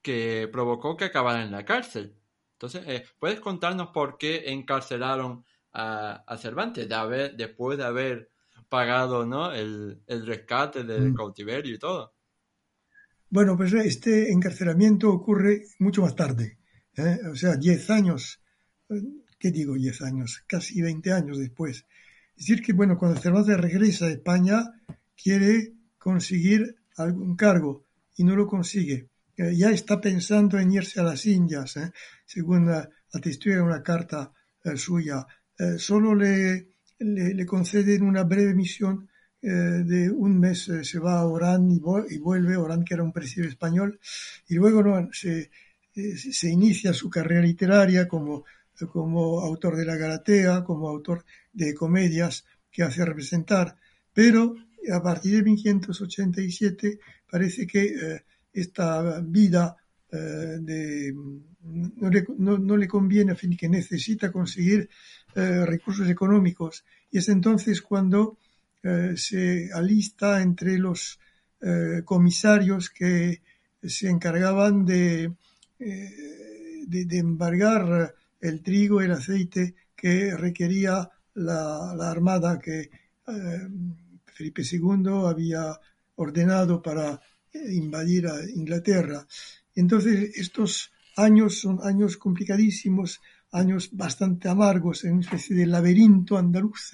[0.00, 2.16] que provocó que acabara en la cárcel.
[2.52, 6.88] Entonces, ¿puedes contarnos por qué encarcelaron a, Cervantes
[7.36, 8.30] después de haber
[8.70, 9.52] pagado ¿no?
[9.52, 11.14] el, rescate del mm.
[11.16, 12.14] cautiverio y todo?
[13.28, 16.56] Bueno, pues este encarcelamiento ocurre mucho más tarde.
[16.96, 17.18] ¿eh?
[17.30, 18.40] o sea, 10 años,
[19.38, 20.42] ¿qué digo 10 años?
[20.46, 21.84] Casi 20 años después.
[22.36, 24.64] Es decir, que bueno, cuando Cervantes regresa a España,
[25.16, 27.84] quiere conseguir algún cargo
[28.16, 29.08] y no lo consigue.
[29.36, 31.92] Eh, ya está pensando en irse a las Indias, ¿eh?
[32.26, 32.70] según
[33.12, 34.32] atestó una carta
[34.76, 35.26] suya.
[35.76, 36.68] solo le,
[36.98, 39.08] le, conceden una breve misión
[39.40, 44.00] de un mes se va a Orán y, vuelve, Orán que era un presidio español,
[44.48, 45.50] y luego no, se,
[45.96, 48.44] eh, se inicia su carrera literaria como,
[48.92, 53.76] como autor de la Galatea, como autor de comedias que hace representar,
[54.12, 54.56] pero
[54.92, 56.98] a partir de 1587
[57.30, 59.76] parece que eh, esta vida
[60.10, 61.12] eh,
[61.62, 64.88] no, le, conviene, a fin que necesita conseguir
[65.34, 66.84] recursos económicos.
[67.10, 68.38] Y es entonces cuando
[69.16, 71.18] se alista entre los
[72.04, 73.40] comisarios que
[73.82, 75.28] se encargaban eh,
[76.86, 78.14] de, embargar
[78.48, 83.68] el trigo, el aceite que requería la, armada que eh,
[84.26, 85.78] Felipe II había
[86.16, 87.20] ordenado para
[87.52, 89.26] eh, invadir a Inglaterra.
[89.74, 93.20] Entonces, estos años son años complicadísimos,
[93.52, 96.92] años bastante amargos, en una especie de laberinto andaluz,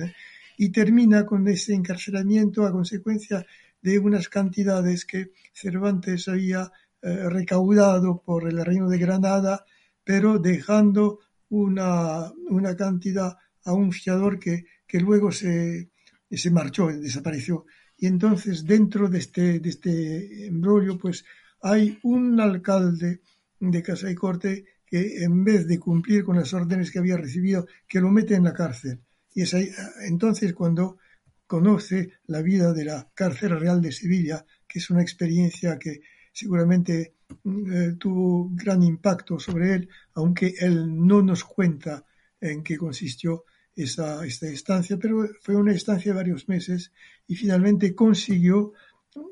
[0.56, 3.44] y termina con ese encarcelamiento a consecuencia
[3.82, 6.70] de unas cantidades que Cervantes había
[7.02, 9.64] eh, recaudado por el reino de Granada,
[10.04, 15.90] pero dejando una, una cantidad a un fiador que, que luego se,
[16.30, 17.66] se marchó, desapareció.
[17.98, 21.24] Y entonces dentro de este, de este embrollo, pues
[21.60, 23.20] hay un alcalde
[23.58, 27.66] de Casa y Corte que en vez de cumplir con las órdenes que había recibido,
[27.86, 29.00] que lo mete en la cárcel.
[29.34, 29.70] Y es ahí,
[30.08, 30.98] entonces cuando
[31.46, 36.00] conoce la vida de la cárcel real de Sevilla, que es una experiencia que
[36.32, 37.14] seguramente
[37.44, 42.04] eh, tuvo gran impacto sobre él, aunque él no nos cuenta
[42.40, 46.92] en qué consistió esta, esta estancia, pero fue una estancia de varios meses
[47.26, 48.72] y finalmente consiguió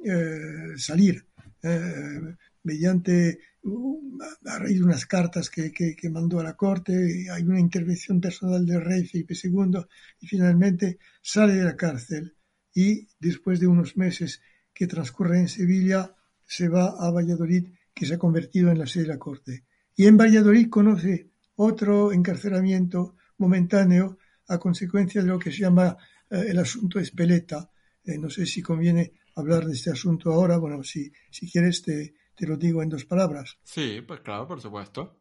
[0.05, 1.27] eh, salir
[1.63, 8.83] eh, mediante unas cartas que, que, mandó a la corte, hay una intervención personal del
[8.83, 9.81] rey Felipe II
[10.21, 12.37] y finalmente sale de la cárcel
[12.75, 14.41] y después de unos meses
[14.73, 16.15] que transcurre en Sevilla
[16.49, 19.65] se va a Valladolid, que se ha convertido en la sede de la corte.
[19.95, 25.97] Y en Valladolid conoce otro encarcelamiento momentáneo a consecuencia de lo que se llama
[26.31, 27.71] eh, el asunto Espeleta.
[28.03, 30.57] Eh, no sé si conviene hablar de este asunto ahora.
[30.57, 33.59] Bueno, si, si quieres te, te lo digo en dos palabras.
[33.63, 35.21] Sí, pues claro, por supuesto.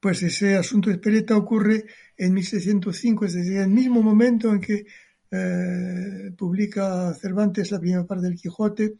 [0.00, 1.84] Pues ese asunto Espeleta ocurre
[2.16, 4.86] en 1605, es decir, en el mismo momento en que
[5.30, 8.94] eh, publica Cervantes la primera parte del Quijote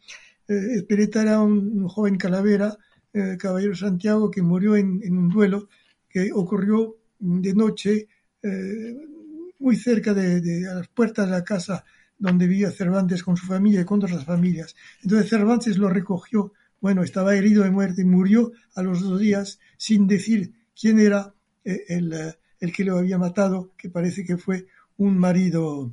[0.48, 2.76] eh, era un, joven calavera,
[3.12, 5.68] eh, caballero Santiago, que murió en, un duelo
[6.08, 8.08] que ocurrió de noche
[8.42, 8.96] eh,
[9.58, 11.84] muy cerca de, las puertas de la casa
[12.18, 14.74] donde vivía Cervantes con su familia y con otras familias.
[15.02, 19.60] Entonces Cervantes lo recogió, bueno, estaba herido de muerte, y murió a los dos días
[19.76, 21.34] sin decir quién era
[21.64, 25.92] eh, el, que lo había matado, que parece que fue un marido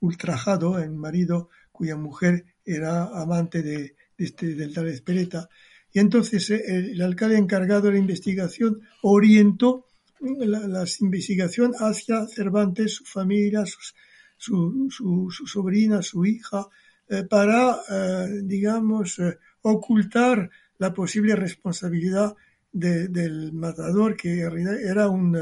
[0.00, 5.48] ultrajado, el marido cuya mujer era amante de, este, del tal Espereta.
[5.92, 9.86] Y entonces eh, el, alcalde encargado de la investigación orientó
[10.20, 16.68] la, la investigación hacia Cervantes, su familia, su, su, sobrina, su hija,
[17.08, 19.20] eh, para, eh, digamos,
[19.62, 22.34] ocultar la posible responsabilidad
[22.72, 25.36] del matador, que era un,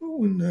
[0.00, 0.42] un,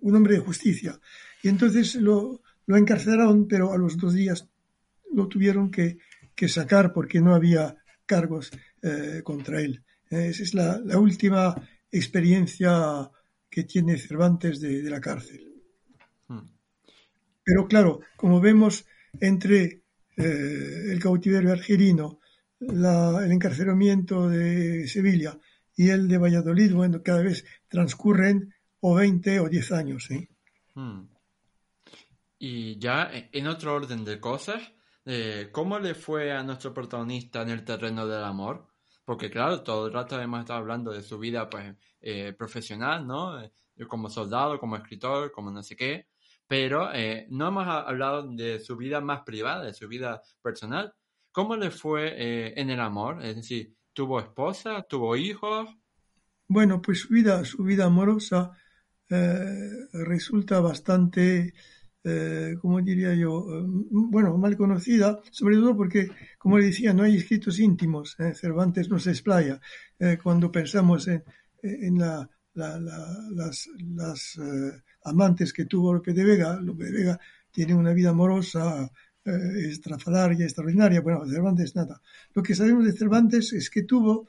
[0.00, 0.98] un hombre de justicia.
[1.42, 4.46] Y entonces lo, lo encarcelaron, pero a los dos días
[5.12, 5.98] lo tuvieron que,
[6.46, 7.76] sacar porque no había
[8.06, 8.52] cargos
[8.82, 9.82] eh, contra él.
[10.10, 11.56] Eh, esa es la, última
[11.90, 13.10] experiencia
[13.50, 15.62] que tiene Cervantes de, la cárcel.
[16.28, 16.46] Hmm.
[17.42, 18.84] Pero claro, como vemos
[19.18, 19.82] entre
[20.16, 22.20] eh, el cautiverio argelino,
[22.60, 25.38] el encarcelamiento de Sevilla
[25.74, 30.08] y el de Valladolid, bueno, cada vez transcurren o 20 o 10 años.
[30.74, 31.17] Hmm.
[32.38, 34.62] Y ya en otro orden de cosas,
[35.04, 38.68] eh, ¿cómo le fue a nuestro protagonista en el terreno del amor?
[39.04, 43.42] Porque claro, todo el rato hemos estado hablando de su vida pues, eh, profesional, ¿no?
[43.42, 43.50] Eh,
[43.88, 46.08] como soldado, como escritor, como no sé qué,
[46.46, 46.88] pero
[47.28, 50.92] no hemos hablado de su vida más privada, de su vida personal.
[51.30, 53.24] ¿Cómo le fue en el amor?
[53.24, 54.82] Es decir, ¿tuvo esposa?
[54.82, 55.68] ¿Tuvo hijos?
[56.48, 58.50] Bueno, pues su vida, su vida amorosa
[59.92, 61.54] resulta bastante
[62.08, 67.02] eh, como diría yo, eh, bueno, mal conocida, sobre todo porque, como le decía, no
[67.02, 68.16] hay escritos íntimos.
[68.18, 68.34] ¿eh?
[68.34, 69.60] Cervantes no se explaya.
[70.22, 71.22] cuando pensamos en,
[71.62, 74.40] en la, las, las
[75.04, 78.90] amantes que tuvo Lope de Vega, Lope de Vega tiene una vida amorosa
[79.24, 81.00] estrafalaria, extraordinaria.
[81.00, 82.00] Bueno, Cervantes nada.
[82.34, 84.28] Lo que sabemos de Cervantes es que tuvo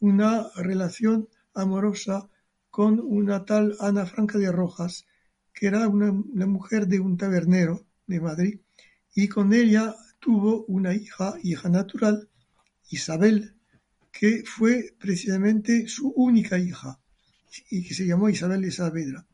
[0.00, 2.28] una relación amorosa
[2.70, 5.06] con una tal Ana Franca de Rojas,
[5.56, 6.12] que era una,
[6.46, 8.60] mujer de un tabernero de Madrid,
[9.14, 12.28] y con ella tuvo una hija, hija natural,
[12.90, 13.54] Isabel,
[14.12, 17.00] que fue precisamente su única hija,
[17.70, 19.26] y que se llamó Isabel de Saavedra.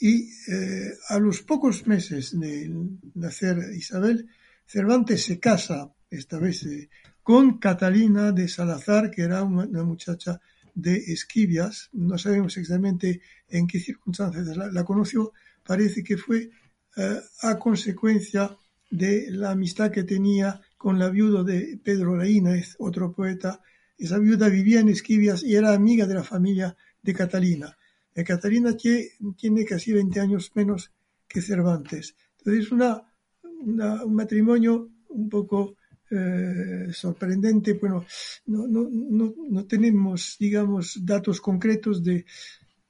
[0.00, 2.72] Y eh, a los pocos meses de
[3.14, 4.26] nacer Isabel,
[4.66, 6.88] Cervantes se casa, esta vez eh,
[7.22, 10.40] con Catalina de Salazar, que era una muchacha
[10.74, 15.32] de Esquivias, no sabemos exactamente en qué circunstancias la, conoció,
[15.64, 16.50] parece que fue
[16.96, 18.56] eh, a consecuencia
[18.90, 23.60] de la amistad que tenía con la viuda de Pedro Laínez, otro poeta.
[23.96, 27.76] Esa viuda vivía en Esquivias y era amiga de la familia de Catalina.
[28.14, 30.92] Eh, Catalina tiene casi 20 años menos
[31.26, 32.14] que Cervantes.
[32.38, 33.02] Entonces, es una,
[33.42, 35.76] un matrimonio un poco
[36.14, 37.72] eh, sorprendente.
[37.72, 38.04] Bueno,
[38.46, 42.26] no, no, no, no, tenemos, digamos, datos concretos de,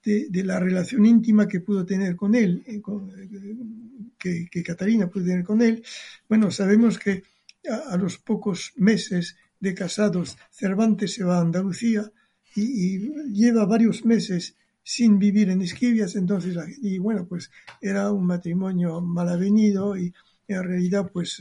[0.05, 3.57] de, la relación íntima que pudo tener con él, eh, eh,
[4.19, 5.85] que, que, Catalina pudo tener con él.
[6.29, 7.23] Bueno, sabemos que
[7.71, 12.11] a, los pocos meses de casados, Cervantes se va a Andalucía
[12.57, 12.99] y,
[13.33, 19.29] lleva varios meses sin vivir en Esquivias, entonces, y bueno, pues era un matrimonio mal
[19.29, 20.13] avenido y
[20.49, 21.41] en realidad, pues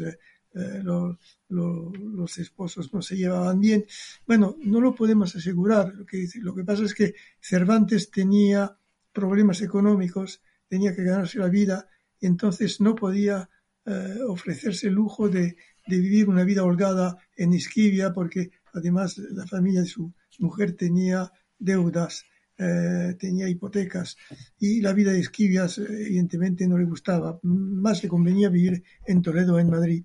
[0.53, 3.85] eh, los esposos no se llevaban bien.
[4.25, 5.93] Bueno, no lo podemos asegurar.
[5.93, 8.77] Lo que, lo que pasa es que Cervantes tenía
[9.13, 11.87] problemas económicos, tenía que ganarse la vida
[12.19, 13.49] y entonces no podía
[13.85, 15.55] eh, ofrecerse el lujo de,
[15.87, 21.31] de, vivir una vida holgada en Esquivia porque además la familia de su mujer tenía
[21.57, 22.25] deudas
[22.57, 24.17] eh, tenía hipotecas
[24.59, 29.21] y la vida de Esquivias eh, evidentemente no le gustaba, más le convenía vivir en
[29.21, 30.03] Toledo, en Madrid.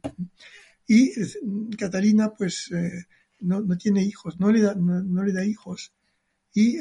[0.87, 1.27] Y eh,
[1.77, 2.71] Catalina pues
[3.41, 5.93] no, no, tiene hijos, no le da, no, le da hijos.
[6.55, 6.79] Y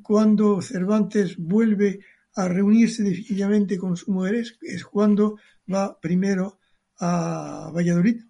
[0.00, 1.98] cuando Cervantes vuelve
[2.36, 5.38] a reunirse definitivamente con su mujer es, cuando
[5.72, 6.60] va primero
[7.00, 8.22] a Valladolid,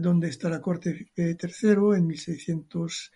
[0.00, 3.12] donde está la corte tercero en 1600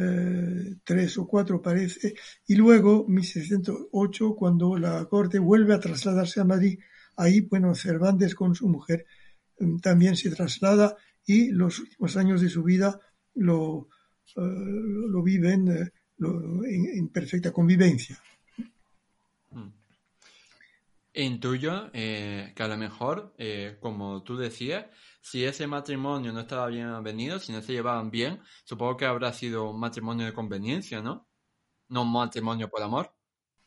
[0.00, 2.14] eh, tres o cuatro parece,
[2.46, 6.78] y luego 1608 cuando la corte vuelve a trasladarse a Madrid,
[7.16, 9.06] ahí bueno Cervantes con su mujer
[9.58, 10.96] mm, también se traslada
[11.26, 13.00] y los últimos años de su vida
[13.34, 13.88] lo,
[14.36, 15.90] eh, lo viven eh,
[16.20, 18.22] en, perfecta convivencia.
[21.12, 23.34] Intuyo que a lo mejor,
[23.80, 24.86] como tú decías,
[25.20, 29.32] si ese matrimonio no estaba bien venido, si no se llevaban bien, supongo que habrá
[29.32, 31.28] sido un matrimonio de conveniencia, ¿no?
[31.88, 33.12] No un matrimonio por amor.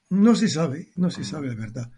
[0.10, 1.92] No se sabe, no se sabe la verdad.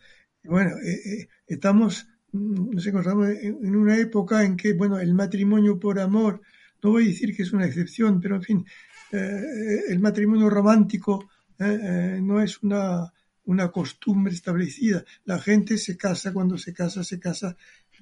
[0.44, 5.80] Bueno, eh, eh, estamos, mm, nos encontramos en una época en que, bueno, el matrimonio
[5.80, 6.42] por amor,
[6.82, 8.66] no voy a decir que es una excepción, pero en fin,
[9.12, 11.30] eh, el matrimonio romántico
[11.60, 13.14] no es una
[13.46, 15.04] una costumbre establecida.
[15.26, 17.56] La gente se casa cuando se casa, se casa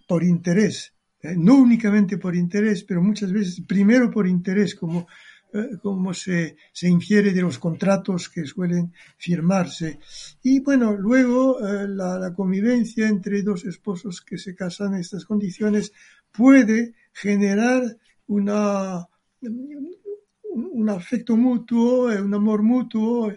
[0.07, 0.93] por interés.
[1.23, 1.35] ¿Eh?
[1.37, 5.07] no únicamente por interés, pero muchas veces primero por interés, como
[5.53, 9.99] eh, como se, se, infiere de los contratos que suelen firmarse.
[10.43, 15.25] Y bueno, luego eh, la, la, convivencia entre dos esposos que se casan en estas
[15.25, 15.91] condiciones
[16.31, 17.83] puede generar
[18.27, 19.05] una,
[19.41, 23.33] un afecto mutuo, un amor mutuo,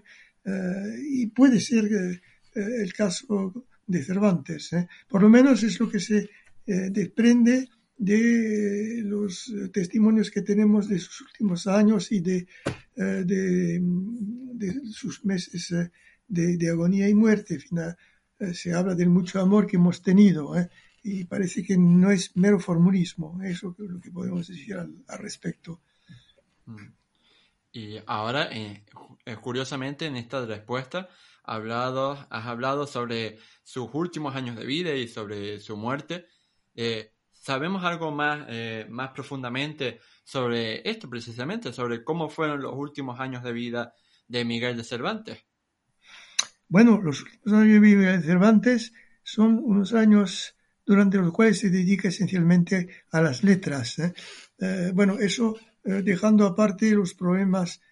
[1.09, 1.85] y puede ser
[2.55, 4.71] el caso de Cervantes.
[5.09, 6.31] Por lo menos es lo que se
[6.67, 12.47] desprende de los eh, testimonios que tenemos de sus últimos años y de,
[12.97, 13.81] eh, de,
[14.93, 15.91] sus meses eh,
[16.27, 17.59] de, agonía y muerte.
[18.53, 20.55] se habla del mucho amor que hemos tenido
[21.03, 25.81] y parece que no es mero formulismo, eso es lo que podemos decir al, respecto.
[26.67, 26.77] Mm.
[27.73, 28.49] Y ahora,
[29.43, 31.09] curiosamente, en esta respuesta,
[31.43, 36.27] hablado, has hablado sobre sus últimos años de vida y sobre su muerte.
[37.45, 43.45] ¿Sabemos algo más, eh, más profundamente sobre esto precisamente, sobre cómo fueron los últimos años
[43.45, 43.93] de vida
[44.27, 45.45] de Miguel de Cervantes?
[46.67, 50.57] Bueno, los últimos años de vida de Cervantes son unos años
[50.87, 53.99] durante los cuales se dedica esencialmente a las letras.
[53.99, 54.15] ¿eh?
[54.61, 57.83] Eh, bueno, eso dejando aparte los problemas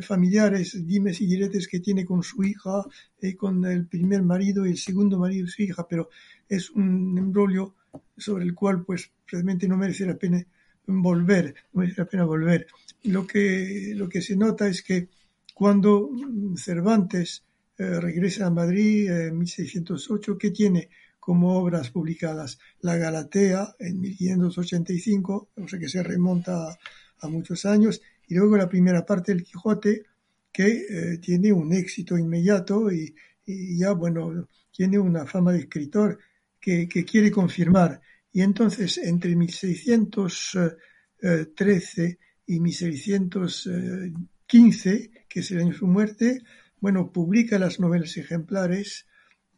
[0.00, 2.82] familiares, dimes y diretes que tiene con su hija,
[3.20, 6.08] y con el primer marido y el segundo marido de su hija, pero
[6.48, 7.75] es un embrolio
[8.16, 10.44] sobre el cual pues realmente no merece la pena
[10.86, 12.66] volver, no merece la pena volver.
[13.04, 15.08] Lo que, lo que se nota es que
[15.54, 16.10] cuando
[16.56, 17.44] Cervantes
[17.78, 22.58] eh, regresa a Madrid en 1608, ¿qué tiene como obras publicadas?
[22.80, 26.76] La Galatea en 1585, o sea que se remonta
[27.20, 30.04] a, muchos años, y luego la primera parte del Quijote,
[30.52, 33.14] que eh, tiene un éxito inmediato y,
[33.44, 36.18] y, ya, bueno, tiene una fama de escritor
[36.66, 38.00] que, quiere confirmar.
[38.32, 46.42] Y entonces, entre 1613 y 1615, que es el año de su muerte,
[46.80, 49.06] bueno, publica las novelas ejemplares,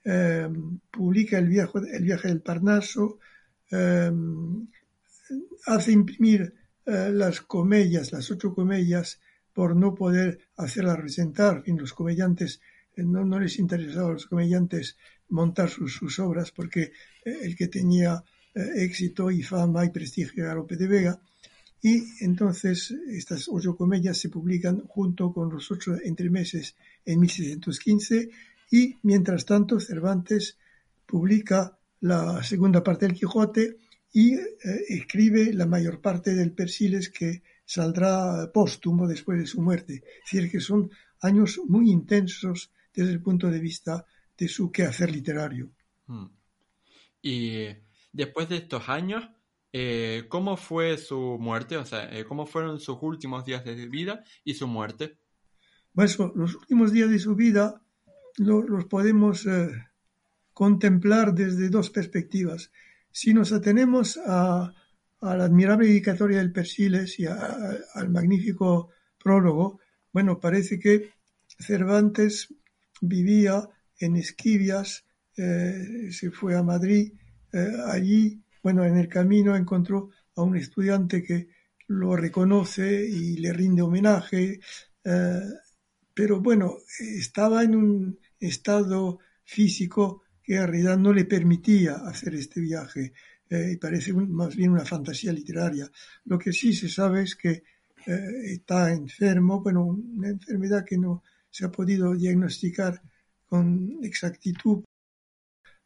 [0.04, 3.18] em, publica el viaje, el viaje del Parnaso,
[5.66, 6.54] hace imprimir
[6.86, 9.20] eh, las comedias, las ocho comedias,
[9.52, 11.62] por no poder hacerlas resentar.
[11.66, 12.62] En los comediantes
[12.96, 14.96] eh, no, no les interesaba los comediantes
[15.30, 16.92] montar sus, obras porque
[17.24, 18.22] eh, el que tenía
[18.54, 21.20] eh, éxito y fama y prestigio era Lope de Vega.
[21.80, 26.74] Y entonces estas ocho comedias se publican junto con los ocho entremeses
[27.04, 28.30] en 1615
[28.70, 30.58] y mientras tanto Cervantes
[31.06, 33.78] publica la segunda parte del Quijote
[34.12, 34.48] y eh,
[34.88, 39.94] escribe la mayor parte del Persiles que saldrá póstumo después de su muerte.
[39.94, 44.04] Es decir, que son años muy intensos desde el punto de vista
[44.38, 45.70] de su quehacer literario.
[46.06, 46.28] Hmm.
[47.20, 47.66] Y
[48.12, 49.28] después de estos años,
[49.72, 51.76] eh, ¿cómo fue su muerte?
[51.76, 55.18] O sea, eh, ¿cómo fueron sus últimos días de vida y su muerte?
[55.92, 57.82] Bueno, los últimos días de su vida
[58.36, 59.68] los podemos eh,
[60.54, 62.70] contemplar desde dos perspectivas.
[63.10, 64.72] Si nos atenemos a,
[65.20, 69.80] la admirable dedicatoria del Persiles y al magnífico prólogo,
[70.12, 71.10] bueno, parece que
[71.58, 72.54] Cervantes
[73.00, 73.68] vivía
[73.98, 75.04] en Esquivias,
[75.36, 77.12] eh, se fue a Madrid,
[77.52, 81.48] eh, allí, bueno, en el camino encontró a un estudiante que
[81.88, 84.60] lo reconoce y le rinde homenaje,
[85.04, 85.40] eh,
[86.12, 92.60] pero bueno, estaba en un estado físico que en realidad no le permitía hacer este
[92.60, 93.12] viaje.
[93.50, 95.90] y parece más bien una fantasía literaria.
[96.26, 97.62] Lo que sí se sabe es que
[98.44, 103.00] está enfermo, bueno, una enfermedad que no se ha podido diagnosticar
[103.48, 104.84] con exactitud.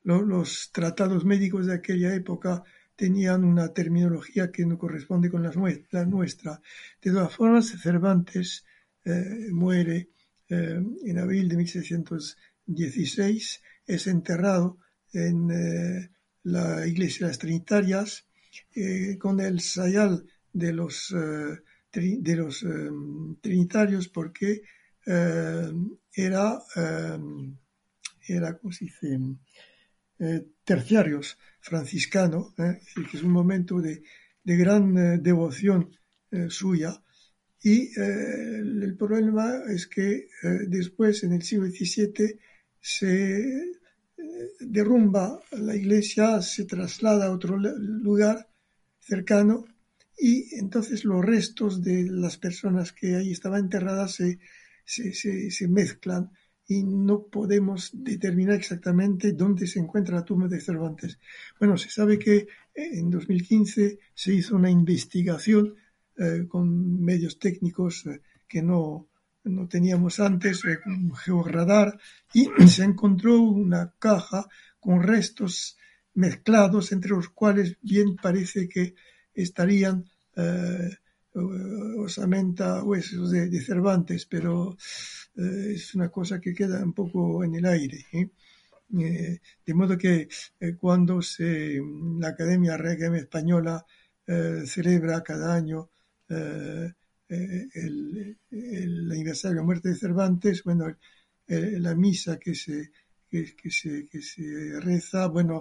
[0.02, 2.64] Los, tratados médicos de aquella época
[2.96, 6.60] tenían una terminología que no corresponde con la, nuestra.
[7.00, 8.64] De todas formas, Cervantes
[9.04, 10.08] eh, muere
[10.48, 14.78] eh, en abril de 1616, es enterrado
[15.12, 16.10] en eh,
[16.44, 18.26] la iglesia de las Trinitarias
[19.18, 22.66] con el sayal de los, de los
[23.40, 24.62] trinitarios porque eh,
[25.04, 27.18] era, eh,
[28.28, 29.18] era, ¿cómo se dice?
[30.18, 34.02] Eh, terciarios franciscano, que es un momento de,
[34.44, 35.90] de gran devoción
[36.48, 37.02] suya.
[37.62, 40.28] Y el problema es que
[40.68, 42.38] después, en el siglo XVII,
[42.80, 43.72] se
[44.60, 48.48] derrumba la iglesia, se traslada a otro lugar
[48.98, 49.66] cercano
[50.18, 54.38] y entonces los restos de las personas que ahí estaban enterradas se,
[54.84, 56.30] se, mezclan
[56.66, 61.18] y no podemos determinar exactamente dónde se encuentra la tumba de Cervantes.
[61.58, 65.74] Bueno, se sabe que en 2015 se hizo una investigación
[66.16, 69.08] eh, con medios técnicos eh, que no,
[69.44, 70.78] no teníamos antes, eh,
[71.24, 71.98] georradar,
[72.32, 74.46] y se encontró una caja
[74.78, 75.76] con restos
[76.14, 78.94] mezclados, entre los cuales bien parece que
[79.34, 80.04] estarían
[81.34, 84.76] osamenta huesos de, de Cervantes, pero
[85.36, 88.06] eh, es una cosa que queda un poco en el aire.
[88.12, 88.30] ¿eh?
[88.98, 90.28] Eh, de modo que
[90.78, 91.80] cuando se,
[92.18, 93.84] la Academia Requiem Española
[94.66, 95.90] celebra cada año
[96.28, 96.76] el,
[99.10, 100.94] aniversario de la muerte de Cervantes, bueno,
[101.46, 102.92] la misa que se,
[103.30, 105.60] que, se, que se reza, bueno,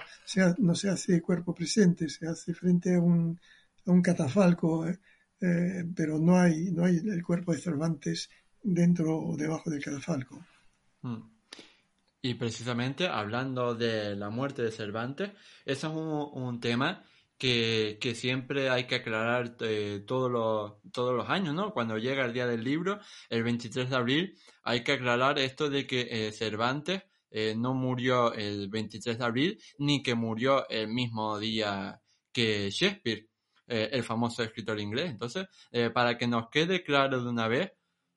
[0.59, 3.39] no se hace cuerpo presente, se hace frente a un,
[3.85, 4.85] a un catafalco,
[5.95, 8.29] pero no hay, no hay el cuerpo de Cervantes
[8.61, 10.45] dentro o debajo del catafalco.
[11.01, 11.31] Hmm.
[12.21, 15.31] Y precisamente hablando de la muerte de Cervantes,
[15.65, 17.03] ese es un, tema
[17.39, 21.73] que, siempre hay que aclarar eh, todos, los, todos los años, ¿no?
[21.73, 25.87] Cuando llega el día del libro, el 23 de abril, hay que aclarar esto de
[25.87, 31.39] que eh, Cervantes eh, no murió el 23 de abril, ni que murió el mismo
[31.39, 31.99] día
[32.31, 33.30] que Shakespeare,
[33.71, 35.09] el famoso escritor inglés.
[35.09, 35.47] Entonces,
[35.93, 37.71] para que nos quede claro de una vez,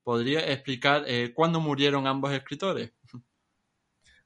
[0.05, 2.93] ¿Podría explicar eh, cuándo murieron ambos escritores?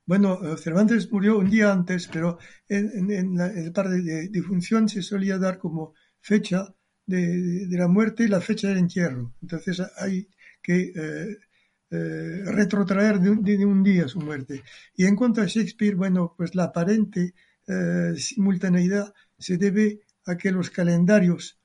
[0.04, 5.02] Bueno, eh, Cervantes murió un día antes, pero en, en, el par de, difunción se
[5.02, 6.74] solía dar como fecha
[7.06, 9.36] de, la muerte y la fecha del entierro.
[9.40, 10.28] Entonces hay
[10.60, 11.36] que eh,
[12.46, 14.64] retrotraer de un, día su muerte.
[14.96, 17.34] Y en cuanto a Shakespeare, bueno, pues la aparente
[18.16, 21.58] simultaneidad se debe a que los calendarios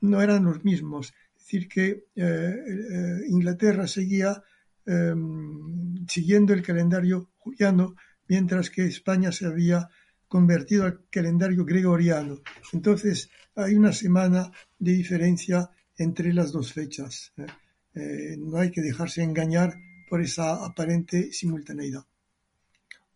[0.00, 1.14] no eran los mismos
[1.48, 4.42] decir, que eh, eh, Inglaterra seguía
[4.84, 7.94] em, siguiendo el calendario juliano,
[8.28, 9.88] mientras que España se había
[10.28, 12.42] convertido al calendario gregoriano.
[12.72, 17.32] Entonces hay una semana de diferencia entre las dos fechas.
[17.38, 18.36] ¿eh?
[18.38, 19.74] no hay que dejarse engañar
[20.08, 22.04] por esa aparente simultaneidad.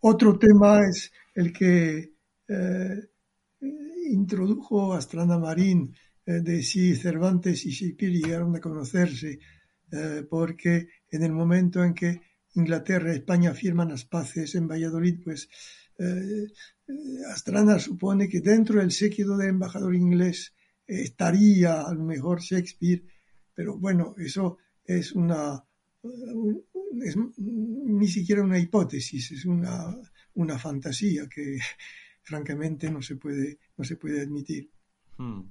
[0.00, 2.14] Otro tema es el que
[4.10, 5.94] introdujo Astrana Marín
[6.26, 9.38] eh, de si Cervantes y Shakespeare llegaron a conocerse,
[9.90, 12.20] eh, porque en el momento en que
[12.54, 15.48] Inglaterra y España firman las paces en Valladolid, pues
[15.98, 16.46] eh,
[17.32, 20.54] Astrana supone que dentro del séquito del embajador inglés
[20.86, 23.02] estaría a lo mejor Shakespeare,
[23.54, 25.64] pero bueno, eso es una
[27.38, 29.96] ni siquiera una hipótesis, es una,
[30.34, 31.58] una fantasía que
[32.22, 34.70] francamente no se puede, no se puede admitir.
[35.16, 35.42] Hmm.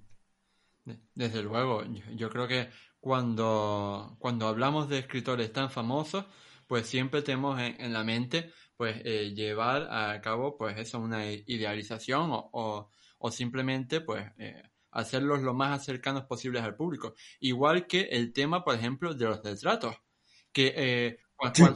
[1.14, 1.84] Desde luego,
[2.16, 2.70] yo creo que
[3.00, 6.26] cuando, cuando hablamos de escritores tan famosos,
[6.68, 12.30] pues siempre tenemos en, la mente pues eh, llevar a cabo pues eso, una idealización
[12.32, 17.14] o, o, simplemente pues eh, hacerlos lo más cercanos posibles al público.
[17.40, 19.96] Igual que el tema, por ejemplo, de los retratos,
[20.52, 21.20] que eh,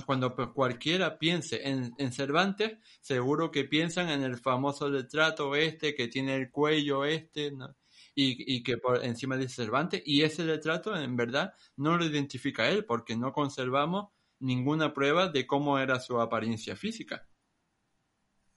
[0.05, 5.95] cuando, pues, cualquiera piense en, en, Cervantes, seguro que piensan en el famoso retrato este
[5.95, 7.75] que tiene el cuello este, ¿no?
[8.15, 12.85] y, que por encima de Cervantes, y ese retrato en verdad no lo identifica él
[12.85, 14.09] porque no conservamos
[14.39, 17.27] ninguna prueba de cómo era su apariencia física.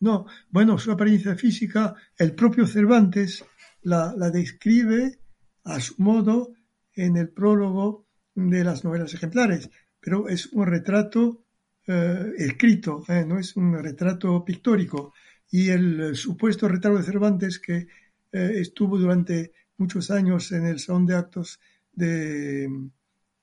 [0.01, 3.45] No, bueno, su apariencia física, el propio Cervantes
[3.83, 5.19] la, describe
[5.65, 6.53] a su modo
[6.93, 9.71] en el prólogo de las novelas ejemplares,
[10.01, 11.45] pero es un retrato
[11.87, 15.13] eh, escrito, eh, no es un retrato pictórico.
[15.51, 17.87] Y el supuesto retrato de Cervantes que
[18.33, 21.61] eh, estuvo durante muchos años en el salón de actos
[21.93, 22.69] de,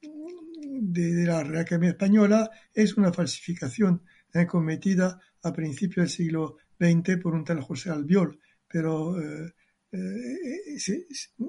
[0.01, 4.03] de, la Real Academia Española, es una falsificación
[4.34, 9.53] eh, cometida a principios del siglo XX por un tal José Albiol, pero eh,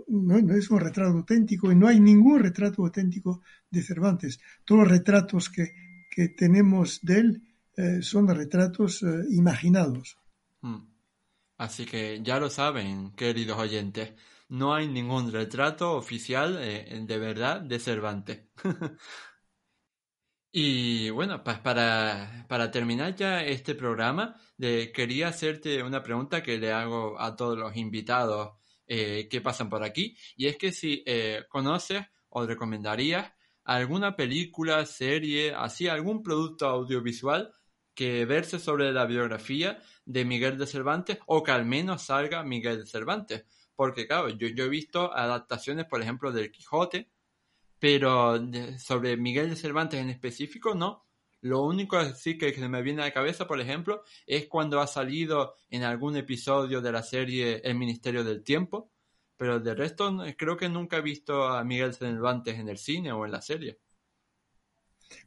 [0.09, 4.41] no, es un retrato auténtico y no hay ningún retrato auténtico de Cervantes.
[4.65, 5.75] Todos los retratos que,
[6.11, 7.43] que tenemos de él
[8.01, 10.19] son retratos imaginados.
[10.63, 10.97] Hmm.
[11.59, 14.13] Así que ya lo saben, queridos oyentes,
[14.49, 18.41] no hay ningún retrato oficial eh, de verdad de Cervantes.
[20.53, 26.73] y bueno, pues para, para terminar ya este programa, quería hacerte una pregunta que le
[26.73, 28.53] hago a todos los invitados
[28.87, 33.33] eh, que pasan por aquí, y es que si eh, conoces o recomendarías
[33.65, 37.53] alguna película, serie, así algún producto audiovisual
[37.95, 42.81] que verse sobre la biografía de Miguel de Cervantes o que al menos salga Miguel
[42.81, 43.45] de Cervantes.
[43.75, 47.11] Porque claro, yo, yo he visto adaptaciones, por ejemplo, del Quijote,
[47.79, 48.41] pero
[48.79, 51.05] sobre Miguel de Cervantes en específico no.
[51.43, 55.55] Lo único así que me viene a la cabeza, por ejemplo, es cuando ha salido
[55.71, 58.91] en algún episodio de la serie El Ministerio del Tiempo,
[59.37, 63.25] pero de resto creo que nunca he visto a Miguel Cervantes en el cine o
[63.25, 63.79] en la serie.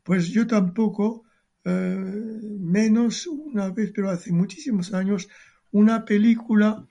[0.04, 1.24] Pues yo tampoco,
[1.64, 5.30] eh, menos una vez, pero hace muchísimos años,
[5.72, 6.86] una película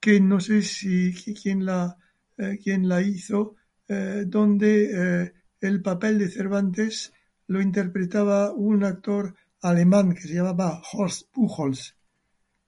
[0.00, 1.96] que no sé si quién la,
[2.38, 3.54] eh, quién la hizo,
[3.88, 7.12] eh, donde el papel de Cervantes
[7.46, 11.96] lo interpretaba un actor alemán que se llamaba Horst Buchholz.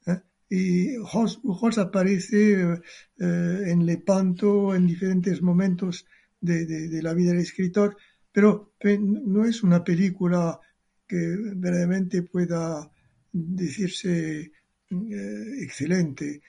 [0.06, 0.20] ¿eh?
[0.48, 6.06] Y Horst Buchholz aparece eh, en Lepanto en diferentes momentos
[6.40, 7.96] de, la vida del escritor,
[8.30, 10.60] pero no es una película
[11.08, 11.16] que
[11.54, 12.90] verdaderamente pueda
[13.32, 14.52] decirse
[14.90, 16.42] eh, excelente.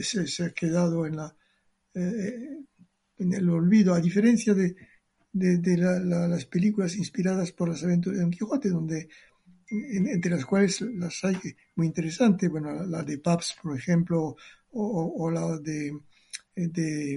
[0.00, 1.36] Se, ha quedado en, la,
[3.18, 4.76] en el olvido, a diferencia de,
[5.32, 9.08] las películas inspiradas por las aventuras de Don Quijote, donde
[9.68, 11.36] entre las cuales las hay
[11.76, 14.36] muy interesantes, bueno, la de Paps, por ejemplo,
[14.72, 15.98] o, la de,
[16.54, 17.14] de,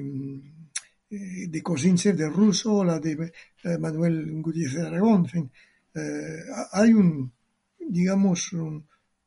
[1.09, 3.31] eh, de Kosinchev, de Russo, o la de
[3.63, 5.51] eh, Manuel Gutiérrez de Aragón, en fin,
[5.95, 7.31] eh, hay un,
[7.79, 8.53] digamos,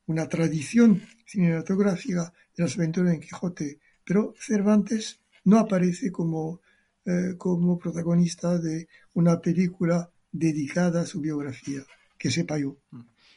[0.06, 6.60] una tradición cinematográfica de las aventuras de Don Quijote, pero Cervantes no aparece como
[7.06, 11.82] eh, como protagonista de una película dedicada a su biografía,
[12.18, 12.76] que sepa yo.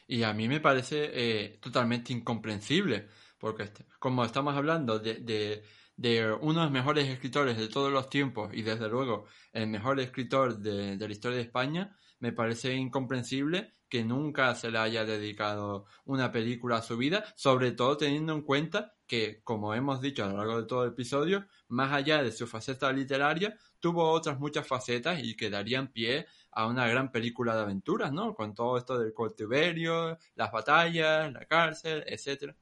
[0.06, 5.62] Y a mí me parece eh, totalmente incomprensible, porque este, como estamos hablando de,
[5.96, 9.98] de, uno de los mejores escritores de todos los tiempos y desde luego el mejor
[9.98, 15.04] escritor de, de la historia de España, me parece incomprensible que nunca se le haya
[15.06, 20.24] dedicado una película a su vida, sobre todo teniendo en cuenta que, como hemos dicho
[20.24, 24.40] a lo largo de todo el episodio, más allá de su faceta literaria, tuvo otras
[24.40, 28.34] muchas facetas y que darían pie a una gran película de aventuras, ¿no?
[28.34, 32.56] Con todo esto del cautiverio, las batallas, la cárcel, etcétera.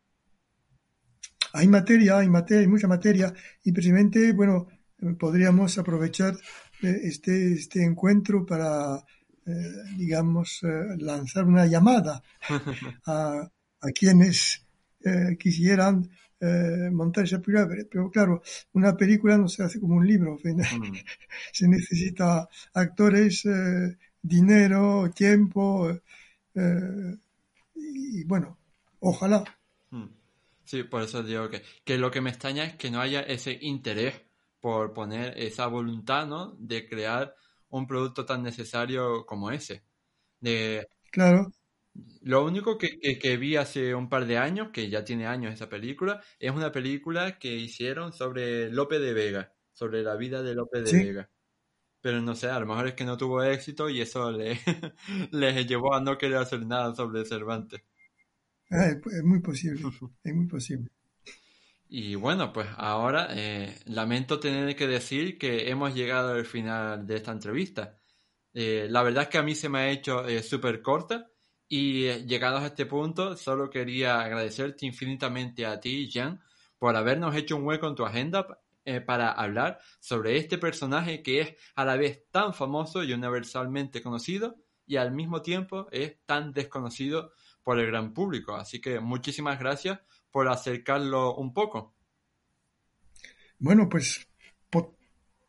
[1.55, 3.33] Hay materia, hay materia, hay mucha materia,
[3.65, 4.69] y precisamente, bueno,
[5.19, 6.35] podríamos aprovechar
[6.83, 8.97] eh, este, este encuentro para,
[9.47, 9.53] eh,
[9.97, 12.23] digamos, eh, lanzar una llamada
[13.07, 13.51] a,
[13.81, 14.67] a quienes
[15.37, 16.09] quisieran
[16.45, 20.61] eh, montar esa película, pero claro, una película no se hace como un libro, mm.
[21.53, 25.89] se necesita actores, eh, dinero, tiempo,
[26.55, 27.17] eh,
[27.77, 28.59] y bueno,
[28.99, 29.45] ojalá.
[29.91, 30.09] Mm.
[30.65, 33.57] Sí, por eso digo que, que lo que me extraña es que no haya ese
[33.61, 34.15] interés
[34.59, 36.57] por poner esa voluntad, ¿no?
[36.59, 37.37] De crear
[37.69, 39.85] un producto tan necesario como ese.
[40.41, 41.53] De, claro.
[42.23, 45.69] Lo único que, que, vi hace un par de años, que ya tiene años esa
[45.69, 50.83] película, es una película que hicieron sobre Lope de Vega, sobre la vida de Lope
[50.83, 51.31] de Vega.
[52.01, 54.59] Pero no sé, a lo mejor es que no tuvo éxito y eso le,
[55.33, 57.83] les llevó a no querer hacer nada sobre Cervantes.
[58.71, 59.83] Ah, es muy posible,
[60.25, 60.91] es muy posible.
[61.89, 67.17] Y bueno, pues ahora eh, lamento tener que decir que hemos llegado al final de
[67.17, 67.99] esta entrevista.
[68.55, 71.31] Eh, la verdad es que a mí se me ha hecho eh, súper corta,
[71.73, 76.39] y eh, llegados a este punto, solo quería agradecerte infinitamente a ti, Jean,
[76.79, 78.47] por habernos hecho un hueco en tu agenda
[78.85, 84.03] eh, para hablar sobre este personaje que es a la vez tan famoso y universalmente
[84.03, 84.57] conocido
[84.87, 88.55] y al mismo tiempo es tan desconocido por el gran público.
[88.55, 89.99] Así que muchísimas gracias
[90.31, 91.95] por acercarlo un poco.
[93.59, 94.29] Bueno, pues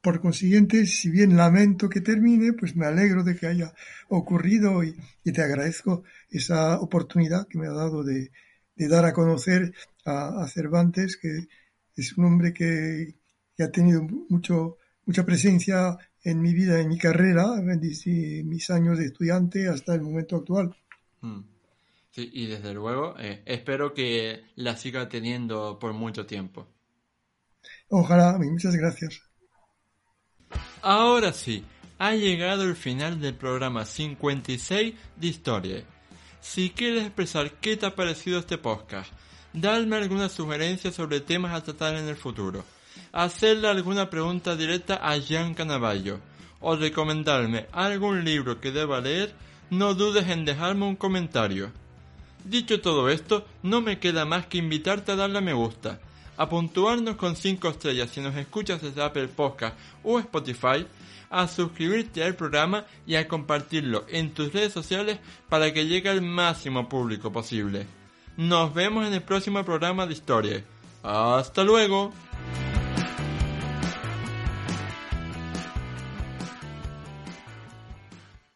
[0.03, 3.73] por consiguiente, si bien lamento que termine, pues me alegro de que haya
[4.09, 8.29] ocurrido y, te agradezco esa oportunidad que me ha dado de,
[8.75, 9.73] dar a conocer
[10.03, 11.47] a, Cervantes, que
[11.95, 13.15] es un hombre que,
[13.59, 19.05] ha tenido mucho, mucha presencia en mi vida, en mi carrera, en mis años de
[19.05, 20.75] estudiante hasta el momento actual.
[22.11, 26.67] Sí, y desde luego eh, espero que la siga teniendo por mucho tiempo.
[27.87, 29.32] Ojalá, muchas gracias.
[30.81, 31.63] Ahora sí,
[31.99, 35.83] ha llegado el final del programa 56 de Historia.
[36.41, 39.11] Si quieres expresar qué te ha parecido este podcast,
[39.53, 42.65] darme alguna sugerencia sobre temas a tratar en el futuro,
[43.13, 46.19] hacerle alguna pregunta directa a Jean Canavallo
[46.59, 49.33] o recomendarme algún libro que deba leer,
[49.69, 51.71] no dudes en dejarme un comentario.
[52.43, 55.99] Dicho todo esto, no me queda más que invitarte a darle a me gusta
[56.37, 60.85] a puntuarnos con 5 estrellas si nos escuchas desde Apple Podcast o Spotify,
[61.29, 65.19] a suscribirte al programa y a compartirlo en tus redes sociales
[65.49, 67.87] para que llegue al máximo público posible.
[68.37, 70.63] Nos vemos en el próximo programa de historia.
[71.03, 72.13] ¡Hasta luego!